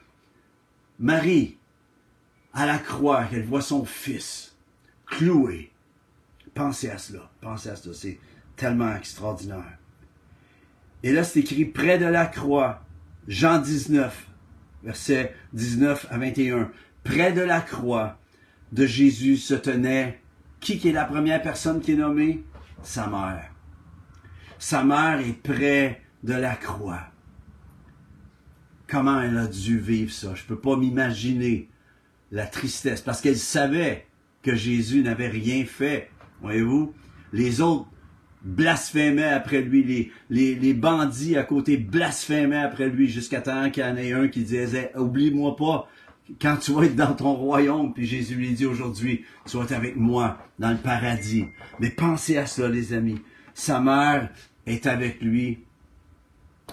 Marie, 0.98 1.58
à 2.54 2.66
la 2.66 2.80
croix, 2.80 3.26
elle 3.32 3.44
voit 3.44 3.62
son 3.62 3.86
fils 3.86 4.56
cloué. 5.06 5.72
Pensez 6.56 6.90
à 6.90 6.98
cela, 6.98 7.30
pensez 7.42 7.70
à 7.70 7.76
cela, 7.76 7.94
c'est 7.94 8.20
tellement 8.56 8.96
extraordinaire. 8.96 9.78
Et 11.04 11.12
là, 11.12 11.24
c'est 11.24 11.42
écrit 11.42 11.66
près 11.66 11.98
de 11.98 12.06
la 12.06 12.26
croix, 12.26 12.82
Jean 13.28 13.60
19, 13.60 14.28
verset 14.84 15.36
19 15.54 16.08
à 16.10 16.18
21. 16.18 16.72
Près 17.04 17.32
de 17.34 17.42
la 17.42 17.62
croix 17.62 18.18
de 18.72 18.86
Jésus 18.86 19.38
se 19.38 19.54
tenait, 19.54 20.20
qui 20.60 20.82
est 20.88 20.92
la 20.92 21.06
première 21.06 21.42
personne 21.42 21.82
qui 21.82 21.94
est 21.94 21.98
nommée? 21.98 22.44
Sa 22.84 23.08
mère. 23.08 23.52
Sa 24.58 24.84
mère 24.84 25.20
est 25.20 25.42
près 25.42 26.02
de 26.24 26.34
la 26.34 26.56
croix. 26.56 27.08
Comment 28.88 29.22
elle 29.22 29.38
a 29.38 29.48
dû 29.48 29.80
vivre 29.80 30.12
ça? 30.12 30.34
Je 30.36 30.44
ne 30.44 30.48
peux 30.48 30.60
pas 30.60 30.76
m'imaginer 30.76 31.70
la 32.32 32.46
tristesse, 32.46 33.02
parce 33.02 33.22
qu'elle 33.22 33.38
savait 33.38 34.08
que 34.42 34.56
Jésus 34.56 35.02
n'avait 35.02 35.28
rien 35.28 35.65
fait. 35.65 36.12
Voyez-vous? 36.42 36.94
Les 37.34 37.62
autres 37.62 37.88
blasphémaient 38.42 39.24
après 39.24 39.62
lui, 39.62 39.84
les, 39.84 40.12
les, 40.30 40.56
les 40.56 40.74
bandits 40.74 41.38
à 41.38 41.44
côté 41.44 41.78
blasphémaient 41.78 42.58
après 42.58 42.89
lui, 42.89 43.08
jusqu'à 43.10 43.42
temps 43.42 43.70
qu'il 43.70 43.84
y 43.84 43.86
en 43.86 43.98
ait 43.98 44.13
un 44.13 44.28
qui 44.28 44.44
disait, 44.44 44.92
oublie-moi 44.96 45.56
pas, 45.56 45.88
quand 46.39 46.58
tu 46.58 46.74
vas 46.74 46.84
être 46.84 46.96
dans 46.96 47.13
ton 47.13 47.34
royaume, 47.34 47.94
puis 47.94 48.06
Jésus 48.06 48.36
lui 48.36 48.54
dit 48.54 48.65
aujourd'hui, 48.65 49.26
tu 49.46 49.58
vas 49.58 49.76
avec 49.76 49.96
moi 49.96 50.38
dans 50.60 50.72
le 50.72 50.78
paradis. 50.78 51.46
Mais 51.80 51.89
pensez 51.89 52.38
à 52.38 52.46
ça, 52.46 52.68
les 52.68 52.94
amis. 52.94 53.22
Sa 53.54 53.80
mère 53.80 54.30
est 54.65 54.86
avec 54.88 55.22
lui, 55.22 55.60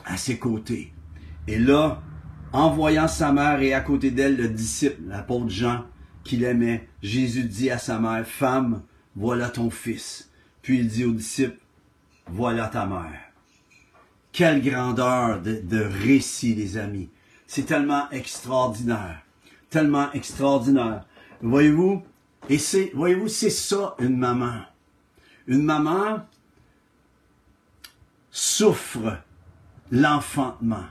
à 0.05 0.17
ses 0.17 0.39
côtés. 0.39 0.93
Et 1.49 1.59
là, 1.59 2.03
en 2.53 2.71
voyant 2.71 3.09
sa 3.09 3.33
mère 3.33 3.61
et 3.61 3.73
à 3.73 3.81
côté 3.81 4.11
d'elle 4.11 4.37
le 4.37 4.49
disciple, 4.49 5.03
l'apôtre 5.07 5.49
Jean, 5.49 5.85
qu'il 6.25 6.45
aimait, 6.45 6.89
Jésus 7.03 7.45
dit 7.45 7.71
à 7.71 7.79
sa 7.79 7.99
mère, 7.99 8.27
Femme, 8.27 8.83
voilà 9.15 9.49
ton 9.49 9.71
fils. 9.71 10.31
Puis 10.63 10.79
il 10.81 10.89
dit 10.89 11.05
au 11.05 11.13
disciple, 11.13 11.59
voilà 12.29 12.67
ta 12.67 12.87
mère. 12.87 13.21
Quelle 14.33 14.61
grandeur 14.63 15.41
de, 15.41 15.61
de 15.63 15.81
récit, 15.81 16.55
les 16.55 16.77
amis. 16.77 17.09
C'est 17.47 17.67
tellement 17.67 18.11
extraordinaire 18.11 19.26
tellement 19.77 20.11
extraordinaire. 20.15 21.05
Voyez-vous? 21.43 22.03
Et 22.49 22.57
c'est, 22.57 22.93
voyez-vous, 22.95 23.29
c'est 23.29 23.51
ça 23.51 23.95
une 23.99 24.17
maman. 24.17 24.63
Une 25.47 25.65
maman 25.65 26.21
souffre 28.31 29.19
l'enfantement. 29.91 30.87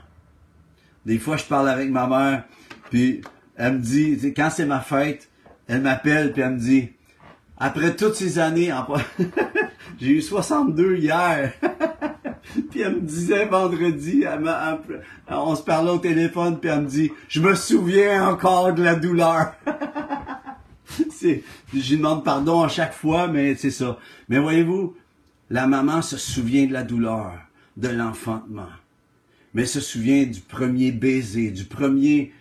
Des 1.04 1.18
fois, 1.18 1.36
je 1.36 1.42
parle 1.46 1.68
avec 1.68 1.90
ma 1.90 2.06
mère, 2.06 2.44
puis 2.90 3.22
elle 3.56 3.72
me 3.72 3.78
dit, 3.80 4.32
quand 4.36 4.50
c'est 4.50 4.66
ma 4.66 4.80
fête, 4.80 5.28
elle 5.66 5.82
m'appelle, 5.82 6.32
puis 6.32 6.42
elle 6.42 6.52
me 6.52 6.60
dit, 6.60 6.90
après 7.58 7.96
toutes 7.96 8.14
ces 8.14 8.38
années, 8.38 8.72
j'ai 9.98 10.10
eu 10.10 10.22
62 10.22 10.98
hier. 10.98 11.52
puis 12.70 12.80
elle 12.80 12.96
me 12.96 13.00
disait 13.00 13.46
vendredi, 13.46 14.24
on 15.28 15.56
se 15.56 15.62
parlait 15.62 15.90
au 15.90 15.98
téléphone, 15.98 16.58
puis 16.58 16.70
elle 16.70 16.82
me 16.82 16.88
dit, 16.88 17.10
je 17.28 17.40
me 17.40 17.54
souviens 17.54 18.28
encore 18.28 18.72
de 18.74 18.82
la 18.82 18.94
douleur. 18.94 19.54
je 21.22 21.96
demande 21.96 22.24
pardon 22.24 22.62
à 22.62 22.68
chaque 22.68 22.94
fois, 22.94 23.28
mais 23.28 23.54
c'est 23.56 23.70
ça. 23.70 23.98
Mais 24.28 24.38
voyez-vous, 24.38 24.96
la 25.50 25.66
maman 25.66 26.02
se 26.02 26.16
souvient 26.16 26.66
de 26.66 26.72
la 26.72 26.82
douleur, 26.82 27.32
de 27.76 27.88
l'enfantement, 27.88 28.68
mais 29.54 29.64
se 29.64 29.80
souvient 29.80 30.24
du 30.24 30.40
premier 30.40 30.92
baiser, 30.92 31.50
du 31.50 31.64
premier 31.64 32.32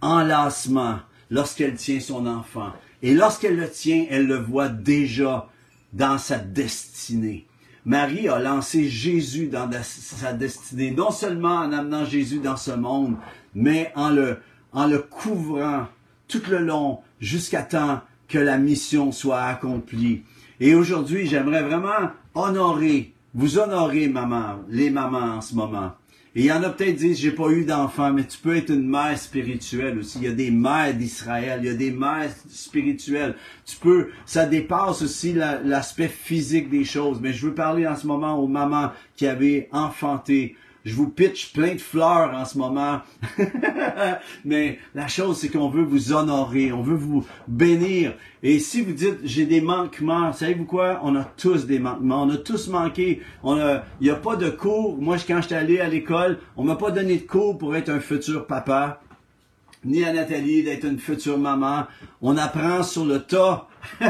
enlacement 0.00 1.00
lorsqu'elle 1.30 1.74
tient 1.74 2.00
son 2.00 2.26
enfant. 2.26 2.72
Et 3.02 3.14
lorsqu'elle 3.14 3.56
le 3.56 3.70
tient, 3.70 4.06
elle 4.10 4.26
le 4.26 4.38
voit 4.38 4.68
déjà 4.68 5.48
dans 5.92 6.18
sa 6.18 6.38
destinée. 6.38 7.47
Marie 7.88 8.28
a 8.28 8.38
lancé 8.38 8.86
Jésus 8.86 9.46
dans 9.46 9.66
sa 9.82 10.34
destinée, 10.34 10.90
non 10.90 11.10
seulement 11.10 11.54
en 11.54 11.72
amenant 11.72 12.04
Jésus 12.04 12.38
dans 12.38 12.58
ce 12.58 12.72
monde, 12.72 13.16
mais 13.54 13.90
en 13.96 14.10
le, 14.10 14.36
en 14.74 14.86
le 14.86 14.98
couvrant 14.98 15.86
tout 16.28 16.42
le 16.50 16.58
long 16.58 17.00
jusqu'à 17.18 17.62
temps 17.62 18.02
que 18.28 18.36
la 18.36 18.58
mission 18.58 19.10
soit 19.10 19.40
accomplie. 19.40 20.22
Et 20.60 20.74
aujourd'hui, 20.74 21.26
j'aimerais 21.26 21.62
vraiment 21.62 22.10
honorer, 22.34 23.14
vous 23.32 23.58
honorer, 23.58 24.06
maman, 24.08 24.56
les 24.68 24.90
mamans 24.90 25.36
en 25.36 25.40
ce 25.40 25.54
moment. 25.54 25.92
Et 26.34 26.42
il 26.42 26.46
y 26.46 26.52
en 26.52 26.62
a 26.62 26.70
peut-être 26.70 26.96
qui 26.96 27.08
disent, 27.08 27.18
j'ai 27.18 27.30
pas 27.30 27.48
eu 27.48 27.64
d'enfant, 27.64 28.12
mais 28.12 28.24
tu 28.24 28.38
peux 28.38 28.56
être 28.56 28.70
une 28.70 28.88
mère 28.88 29.18
spirituelle 29.18 29.98
aussi. 29.98 30.18
Il 30.18 30.24
y 30.24 30.28
a 30.28 30.32
des 30.32 30.50
mères 30.50 30.94
d'Israël, 30.94 31.60
il 31.62 31.66
y 31.66 31.70
a 31.70 31.74
des 31.74 31.90
mères 31.90 32.30
spirituelles. 32.50 33.34
Tu 33.64 33.76
peux, 33.76 34.08
ça 34.26 34.44
dépasse 34.46 35.02
aussi 35.02 35.32
l'aspect 35.32 36.08
physique 36.08 36.68
des 36.68 36.84
choses. 36.84 37.18
Mais 37.20 37.32
je 37.32 37.46
veux 37.46 37.54
parler 37.54 37.86
en 37.86 37.96
ce 37.96 38.06
moment 38.06 38.38
aux 38.38 38.46
mamans 38.46 38.92
qui 39.16 39.26
avaient 39.26 39.68
enfanté, 39.72 40.54
je 40.84 40.94
vous 40.94 41.08
pitch 41.08 41.52
plein 41.52 41.74
de 41.74 41.80
fleurs 41.80 42.34
en 42.34 42.44
ce 42.44 42.56
moment. 42.56 43.00
Mais 44.44 44.78
la 44.94 45.08
chose, 45.08 45.38
c'est 45.38 45.48
qu'on 45.48 45.68
veut 45.68 45.82
vous 45.82 46.12
honorer, 46.12 46.72
on 46.72 46.82
veut 46.82 46.96
vous 46.96 47.26
bénir. 47.46 48.14
Et 48.42 48.58
si 48.58 48.80
vous 48.82 48.92
dites, 48.92 49.18
j'ai 49.24 49.46
des 49.46 49.60
manquements, 49.60 50.32
savez-vous 50.32 50.64
quoi? 50.64 51.00
On 51.02 51.16
a 51.16 51.24
tous 51.24 51.66
des 51.66 51.78
manquements. 51.78 52.22
On 52.22 52.30
a 52.30 52.36
tous 52.36 52.68
manqué. 52.68 53.22
Il 53.44 53.82
n'y 54.00 54.10
a 54.10 54.14
pas 54.14 54.36
de 54.36 54.50
cours. 54.50 54.96
Moi, 55.00 55.16
quand 55.26 55.40
j'étais 55.42 55.56
allé 55.56 55.80
à 55.80 55.88
l'école, 55.88 56.38
on 56.56 56.64
m'a 56.64 56.76
pas 56.76 56.90
donné 56.90 57.16
de 57.16 57.26
cours 57.26 57.58
pour 57.58 57.74
être 57.76 57.88
un 57.88 58.00
futur 58.00 58.46
papa. 58.46 59.00
Ni 59.84 60.04
à 60.04 60.12
Nathalie 60.12 60.62
d'être 60.62 60.84
une 60.84 60.98
future 60.98 61.38
maman. 61.38 61.86
On 62.22 62.36
apprend 62.36 62.82
sur 62.82 63.04
le 63.04 63.20
tas. 63.20 63.68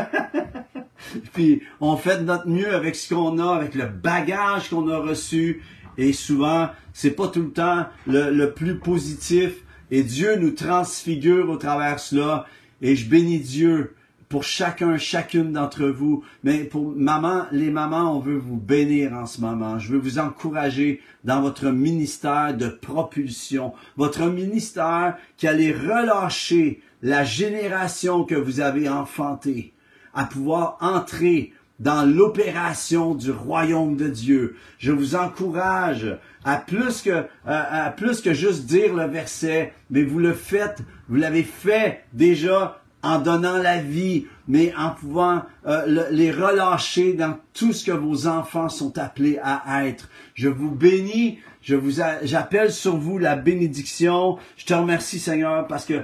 Puis 1.32 1.62
on 1.80 1.96
fait 1.96 2.22
notre 2.22 2.48
mieux 2.48 2.74
avec 2.74 2.96
ce 2.96 3.14
qu'on 3.14 3.38
a, 3.38 3.54
avec 3.54 3.74
le 3.74 3.86
bagage 3.86 4.70
qu'on 4.70 4.88
a 4.88 4.98
reçu. 4.98 5.62
Et 5.98 6.12
souvent, 6.12 6.70
c'est 6.92 7.10
pas 7.10 7.28
tout 7.28 7.42
le 7.42 7.50
temps 7.50 7.86
le, 8.06 8.46
plus 8.46 8.78
positif. 8.78 9.52
Et 9.90 10.02
Dieu 10.02 10.36
nous 10.36 10.52
transfigure 10.52 11.50
au 11.50 11.56
travers 11.56 11.98
cela. 11.98 12.46
Et 12.80 12.94
je 12.94 13.08
bénis 13.08 13.40
Dieu 13.40 13.94
pour 14.28 14.44
chacun, 14.44 14.96
chacune 14.96 15.52
d'entre 15.52 15.86
vous. 15.86 16.22
Mais 16.44 16.64
pour 16.64 16.94
maman, 16.94 17.46
les 17.50 17.70
mamans, 17.70 18.16
on 18.16 18.20
veut 18.20 18.36
vous 18.36 18.56
bénir 18.56 19.12
en 19.12 19.26
ce 19.26 19.40
moment. 19.40 19.80
Je 19.80 19.92
veux 19.92 19.98
vous 19.98 20.20
encourager 20.20 21.02
dans 21.24 21.40
votre 21.40 21.70
ministère 21.70 22.56
de 22.56 22.68
propulsion. 22.68 23.72
Votre 23.96 24.26
ministère 24.26 25.16
qui 25.36 25.48
allait 25.48 25.72
relâcher 25.72 26.80
la 27.02 27.24
génération 27.24 28.24
que 28.24 28.34
vous 28.36 28.60
avez 28.60 28.88
enfantée 28.88 29.72
à 30.14 30.24
pouvoir 30.24 30.78
entrer 30.80 31.52
dans 31.78 32.04
l'opération 32.04 33.14
du 33.14 33.30
royaume 33.30 33.96
de 33.96 34.08
Dieu. 34.08 34.56
Je 34.78 34.92
vous 34.92 35.14
encourage 35.14 36.18
à 36.44 36.56
plus 36.56 37.02
que 37.02 37.26
à, 37.46 37.92
plus 37.96 38.20
que 38.20 38.34
juste 38.34 38.66
dire 38.66 38.94
le 38.94 39.06
verset, 39.06 39.72
mais 39.90 40.02
vous 40.02 40.18
le 40.18 40.32
faites, 40.32 40.78
vous 41.08 41.16
l'avez 41.16 41.44
fait 41.44 42.04
déjà 42.12 42.80
en 43.02 43.20
donnant 43.20 43.58
la 43.58 43.80
vie, 43.80 44.26
mais 44.48 44.74
en 44.76 44.90
pouvant 44.90 45.42
euh, 45.66 46.08
les 46.10 46.32
relâcher 46.32 47.12
dans 47.12 47.38
tout 47.54 47.72
ce 47.72 47.84
que 47.84 47.92
vos 47.92 48.26
enfants 48.26 48.68
sont 48.68 48.98
appelés 48.98 49.38
à 49.40 49.86
être. 49.86 50.08
Je 50.34 50.48
vous 50.48 50.70
bénis, 50.70 51.38
je 51.62 51.76
vous 51.76 52.02
j'appelle 52.22 52.72
sur 52.72 52.96
vous 52.96 53.18
la 53.18 53.36
bénédiction. 53.36 54.38
Je 54.56 54.66
te 54.66 54.74
remercie 54.74 55.18
Seigneur 55.18 55.66
parce 55.66 55.84
que 55.84 56.02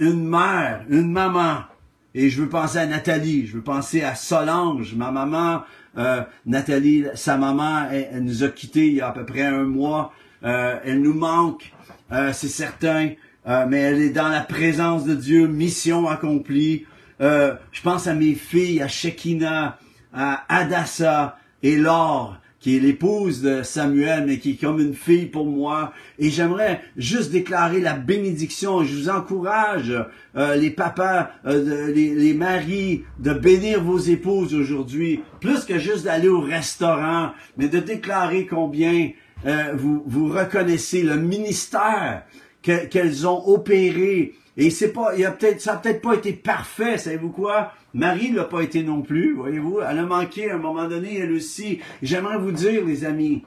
une 0.00 0.26
mère, 0.26 0.84
une 0.88 1.12
maman 1.12 1.64
et 2.16 2.30
je 2.30 2.40
veux 2.40 2.48
penser 2.48 2.78
à 2.78 2.86
Nathalie, 2.86 3.46
je 3.46 3.56
veux 3.56 3.62
penser 3.62 4.02
à 4.02 4.14
Solange, 4.14 4.94
ma 4.94 5.10
maman. 5.10 5.62
Euh, 5.98 6.22
Nathalie, 6.46 7.04
sa 7.14 7.36
maman, 7.36 7.90
elle, 7.90 8.24
nous 8.24 8.42
a 8.42 8.48
quittés 8.48 8.86
il 8.86 8.94
y 8.94 9.00
a 9.02 9.08
à 9.08 9.12
peu 9.12 9.26
près 9.26 9.42
un 9.42 9.64
mois. 9.64 10.14
Euh, 10.42 10.78
elle 10.82 11.02
nous 11.02 11.12
manque, 11.12 11.74
euh, 12.12 12.32
c'est 12.32 12.48
certain, 12.48 13.10
mais 13.46 13.78
elle 13.78 14.00
est 14.00 14.10
dans 14.10 14.28
la 14.28 14.40
présence 14.40 15.04
de 15.04 15.14
Dieu, 15.14 15.46
mission 15.46 16.08
accomplie. 16.08 16.86
je 17.20 17.82
pense 17.84 18.06
à 18.06 18.14
mes 18.14 18.34
filles, 18.34 18.80
à 18.80 18.88
Shekina, 18.88 19.78
à 20.12 20.42
Adassa 20.48 21.38
et 21.62 21.76
Laure 21.76 22.40
qui 22.66 22.78
est 22.78 22.80
l'épouse 22.80 23.42
de 23.42 23.62
Samuel, 23.62 24.24
mais 24.26 24.38
qui 24.38 24.50
est 24.50 24.60
comme 24.60 24.80
une 24.80 24.96
fille 24.96 25.26
pour 25.26 25.46
moi. 25.46 25.92
Et 26.18 26.30
j'aimerais 26.30 26.80
juste 26.96 27.30
déclarer 27.30 27.80
la 27.80 27.94
bénédiction. 27.94 28.82
Je 28.82 28.92
vous 28.92 29.08
encourage, 29.08 29.94
euh, 30.36 30.56
les 30.56 30.70
papas, 30.70 31.30
euh, 31.46 31.92
les, 31.92 32.34
maris, 32.34 33.04
de 33.20 33.32
bénir 33.32 33.84
vos 33.84 34.00
épouses 34.00 34.52
aujourd'hui, 34.52 35.20
plus 35.40 35.64
que 35.64 35.78
juste 35.78 36.06
d'aller 36.06 36.26
au 36.26 36.40
restaurant, 36.40 37.30
mais 37.56 37.68
de 37.68 37.78
déclarer 37.78 38.46
combien 38.46 39.10
euh, 39.46 39.72
vous, 39.76 40.02
vous 40.04 40.26
reconnaissez 40.26 41.04
le 41.04 41.14
ministère 41.14 42.24
qu'elles 42.62 43.28
ont 43.28 43.46
opéré 43.46 44.34
et 44.56 44.70
c'est 44.70 44.92
pas, 44.92 45.16
il 45.16 45.24
a 45.24 45.32
peut-être, 45.32 45.60
ça 45.60 45.74
a 45.74 45.76
peut-être 45.76 46.00
pas 46.00 46.14
été 46.14 46.32
parfait, 46.32 46.98
savez-vous 46.98 47.30
quoi? 47.30 47.72
Marie 47.92 48.32
l'a 48.32 48.44
pas 48.44 48.62
été 48.62 48.82
non 48.82 49.02
plus, 49.02 49.34
voyez-vous? 49.34 49.80
Elle 49.80 49.98
a 49.98 50.06
manqué 50.06 50.50
à 50.50 50.54
un 50.54 50.58
moment 50.58 50.88
donné, 50.88 51.18
elle 51.18 51.32
aussi. 51.32 51.80
J'aimerais 52.02 52.38
vous 52.38 52.52
dire, 52.52 52.84
les 52.84 53.04
amis, 53.04 53.42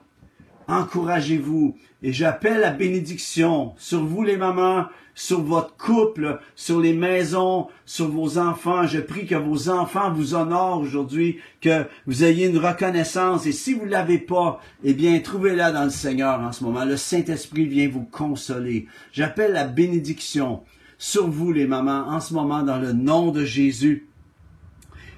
encouragez-vous. 0.68 1.76
Et 2.02 2.14
j'appelle 2.14 2.62
la 2.62 2.72
bénédiction 2.72 3.74
sur 3.78 4.04
vous 4.04 4.24
les 4.24 4.38
mamans, 4.38 4.86
sur 5.14 5.42
votre 5.42 5.76
couple, 5.76 6.40
sur 6.56 6.80
les 6.80 6.94
maisons, 6.94 7.68
sur 7.86 8.08
vos 8.08 8.38
enfants. 8.38 8.88
Je 8.88 9.00
prie 9.00 9.26
que 9.26 9.36
vos 9.36 9.70
enfants 9.70 10.14
vous 10.14 10.34
honorent 10.34 10.80
aujourd'hui, 10.80 11.40
que 11.60 11.84
vous 12.08 12.24
ayez 12.24 12.48
une 12.48 12.58
reconnaissance. 12.58 13.46
Et 13.46 13.52
si 13.52 13.74
vous 13.74 13.86
ne 13.86 13.92
l'avez 13.92 14.20
pas, 14.20 14.62
eh 14.84 14.94
bien, 14.94 15.20
trouvez-la 15.20 15.72
dans 15.72 15.84
le 15.84 15.90
Seigneur 15.90 16.40
en 16.40 16.54
ce 16.54 16.64
moment. 16.64 16.86
Le 16.86 16.96
Saint-Esprit 16.96 17.66
vient 17.66 17.90
vous 17.90 18.06
consoler. 18.06 18.88
J'appelle 19.12 19.52
la 19.52 19.66
bénédiction 19.66 20.62
sur 21.00 21.28
vous, 21.28 21.52
les 21.52 21.66
mamans, 21.66 22.10
en 22.10 22.20
ce 22.20 22.36
moment, 22.36 22.62
dans 22.62 22.78
le 22.78 22.94
nom 22.94 23.32
de 23.32 23.46
Jésus. 23.46 24.08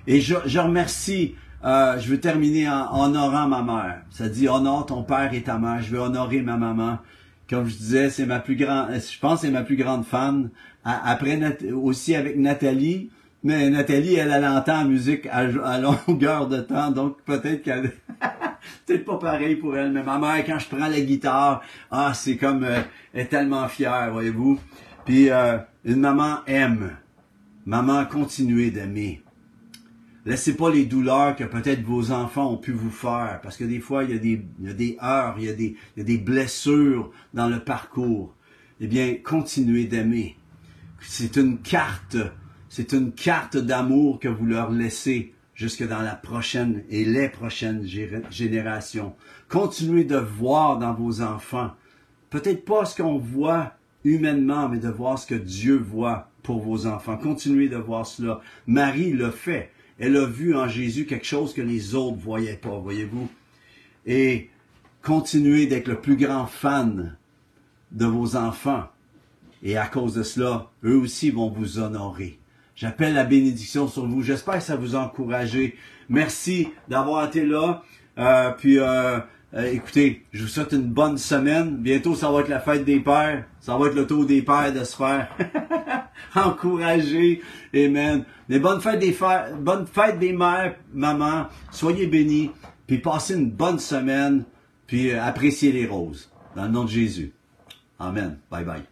Et 0.08 0.22
je, 0.22 0.36
je 0.46 0.60
remercie, 0.60 1.36
euh, 1.65 2.00
je 2.00 2.08
veux 2.08 2.20
terminer 2.20 2.70
en 2.70 3.04
honorant 3.04 3.48
ma 3.48 3.63
mère. 3.63 4.02
Ça 4.12 4.30
dit, 4.30 4.48
honore 4.48 4.86
ton 4.86 5.04
père 5.04 5.34
et 5.34 5.41
ta 5.41 5.58
mère. 5.58 5.82
Je 5.82 5.91
veux 5.91 6.00
honorer 6.00 6.41
ma 6.41 6.56
maman. 6.56 7.00
Comme 7.50 7.67
je 7.67 7.76
disais, 7.76 8.10
c'est 8.10 8.26
ma 8.26 8.39
plus 8.39 8.56
grande, 8.56 8.91
je 8.94 9.20
pense 9.20 9.41
c'est 9.41 9.52
ma 9.52 9.63
plus 9.63 9.76
grande 9.76 10.06
fan. 10.06 10.52
Après, 10.86 11.38
aussi 11.74 12.15
avec 12.15 12.38
Nathalie. 12.38 13.10
Mais 13.44 13.70
Nathalie, 13.72 14.15
elle, 14.15 14.32
elle 14.32 14.46
entend 14.46 14.78
la 14.78 14.84
musique 14.84 15.28
à, 15.32 15.46
longueur 15.80 16.48
de 16.48 16.62
temps, 16.62 16.91
donc 16.91 17.22
peut-être 17.24 17.63
qu'elle... 17.63 17.91
peut-être 18.86 19.04
pas 19.04 19.17
pareil 19.17 19.56
pour 19.56 19.76
elle, 19.76 19.91
mais 19.91 20.04
ma 20.04 20.20
mère, 20.20 20.46
quand 20.46 20.60
je 20.60 20.67
prends 20.67 20.88
la 20.88 21.02
guitare, 21.02 21.63
ah, 21.89 22.13
c'est 22.13 22.38
comme... 22.38 22.63
Euh, 22.63 22.82
elle 23.13 23.22
est 23.22 23.26
tellement 23.26 23.67
fière, 23.67 24.12
voyez-vous. 24.12 24.60
Puis, 25.06 25.32
euh, 25.32 25.58
une 25.84 26.00
maman 26.00 26.46
aime. 26.46 26.98
Maman, 27.65 28.06
continuez 28.06 28.72
d'aimer. 28.72 29.22
Laissez 30.26 30.56
pas 30.56 30.70
les 30.70 30.86
douleurs 30.86 31.36
que 31.36 31.44
peut-être 31.44 31.82
vos 31.82 32.12
enfants 32.12 32.54
ont 32.54 32.58
pu 32.58 32.72
vous 32.72 32.91
faire, 32.91 33.39
parce 33.41 33.58
que 33.58 33.63
des 33.63 33.80
fois, 33.80 34.04
il 34.04 34.12
y 34.12 34.13
a 34.13 34.74
des, 34.74 34.98
heures, 35.02 35.36
il 35.39 35.46
y 35.46 35.50
a 35.50 35.54
des, 35.54 35.76
il 35.96 36.00
y 36.00 36.02
a 36.02 36.04
des 36.04 36.20
blessures 36.20 37.12
dans 37.34 37.50
le 37.50 37.60
parcours. 37.60 38.36
Eh 38.80 38.88
bien, 38.88 39.15
continuez 39.24 39.86
d'aimer. 39.86 40.38
C'est 41.02 41.38
une 41.38 41.60
carte, 41.60 42.17
c'est 42.70 42.94
une 42.94 43.12
carte 43.12 43.58
d'amour 43.58 44.20
que 44.20 44.28
vous 44.28 44.46
leur 44.46 44.70
laissez 44.70 45.34
jusque 45.56 45.88
dans 45.88 46.02
la 46.02 46.15
prochaine 46.15 46.84
et 46.89 47.04
les 47.04 47.30
prochaines 47.30 47.88
générations. 48.30 49.15
Continuez 49.50 50.04
de 50.04 50.17
voir 50.17 50.78
dans 50.78 50.94
vos 50.94 51.22
enfants, 51.22 51.72
peut-être 52.30 52.63
pas 52.65 52.86
ce 52.86 53.02
qu'on 53.02 53.17
voit 53.17 53.74
humainement, 54.04 54.70
mais 54.70 54.80
de 54.80 54.90
voir 54.90 55.20
ce 55.20 55.28
que 55.28 55.36
Dieu 55.36 55.78
voit 55.78 56.30
pour 56.44 56.62
vos 56.62 56.88
enfants. 56.88 57.18
Continuez 57.18 57.70
de 57.70 57.78
voir 57.78 58.06
cela. 58.06 58.42
Marie 58.68 59.14
l'a 59.14 59.32
fait. 59.32 59.72
Elle 60.00 60.18
a 60.18 60.26
vu 60.26 60.56
en 60.56 60.68
Jésus 60.68 61.06
quelque 61.06 61.28
chose 61.28 61.54
que 61.54 61.62
les 61.62 61.94
autres 61.94 62.18
voyaient 62.18 62.56
pas, 62.56 62.78
voyez-vous? 62.80 63.30
Et 64.06 64.50
continuez 65.04 65.68
d'être 65.68 65.88
le 65.88 66.02
plus 66.02 66.16
grand 66.16 66.48
fan 66.48 67.16
de 67.92 68.06
vos 68.06 68.36
enfants. 68.36 68.86
Et 69.64 69.78
à 69.78 69.86
cause 69.86 70.16
de 70.16 70.24
cela, 70.24 70.72
eux 70.84 70.98
aussi 70.98 71.30
vont 71.30 71.50
vous 71.50 71.78
honorer. 71.78 72.40
J'appelle 72.76 73.14
la 73.14 73.26
bénédiction 73.26 73.88
sur 73.88 74.08
vous. 74.08 74.24
J'espère 74.24 74.56
que 74.56 74.64
ça 74.64 74.76
vous 74.76 74.96
a 74.96 75.00
encouragé. 75.00 75.78
Merci 76.10 76.70
d'avoir 76.90 77.28
été 77.28 77.46
là. 77.46 77.84
Euh, 78.18 78.52
puis 78.58 78.80
euh, 78.80 79.20
euh, 79.54 79.66
écoutez, 79.72 80.26
je 80.32 80.44
vous 80.44 80.48
souhaite 80.48 80.72
une 80.72 80.88
bonne 80.88 81.18
semaine. 81.18 81.78
Bientôt, 81.78 82.16
ça 82.16 82.32
va 82.32 82.40
être 82.42 82.48
la 82.48 82.62
fête 82.62 82.86
des 82.86 83.00
pères. 83.00 83.46
Ça 83.60 83.78
va 83.78 83.88
être 83.88 83.96
le 83.96 84.08
tour 84.08 84.26
des 84.26 84.42
pères 84.42 84.74
de 84.74 84.84
se 84.84 84.96
faire 84.96 85.30
encourager. 86.36 87.42
Amen. 87.76 88.24
Mais 88.48 88.60
bonne 88.60 88.80
fête 88.80 89.00
des 89.00 89.12
fêtes, 89.12 89.56
bonne 89.60 89.86
fête 89.88 90.20
des 90.20 90.32
mères, 90.32 90.76
maman. 90.94 91.48
Soyez 91.72 92.08
bénis. 92.08 92.52
Puis 92.88 93.00
passez 93.00 93.36
une 93.36 93.52
bonne 93.52 93.80
semaine. 93.80 94.46
Puis 94.88 95.12
euh, 95.12 95.24
appréciez 95.24 95.72
les 95.72 95.86
roses. 95.86 96.30
Dans 96.56 96.64
le 96.64 96.72
nom 96.72 96.84
de 96.86 96.90
Jésus. 96.90 97.34
Amen. 98.00 98.38
Bye 98.50 98.66
bye. 98.66 98.90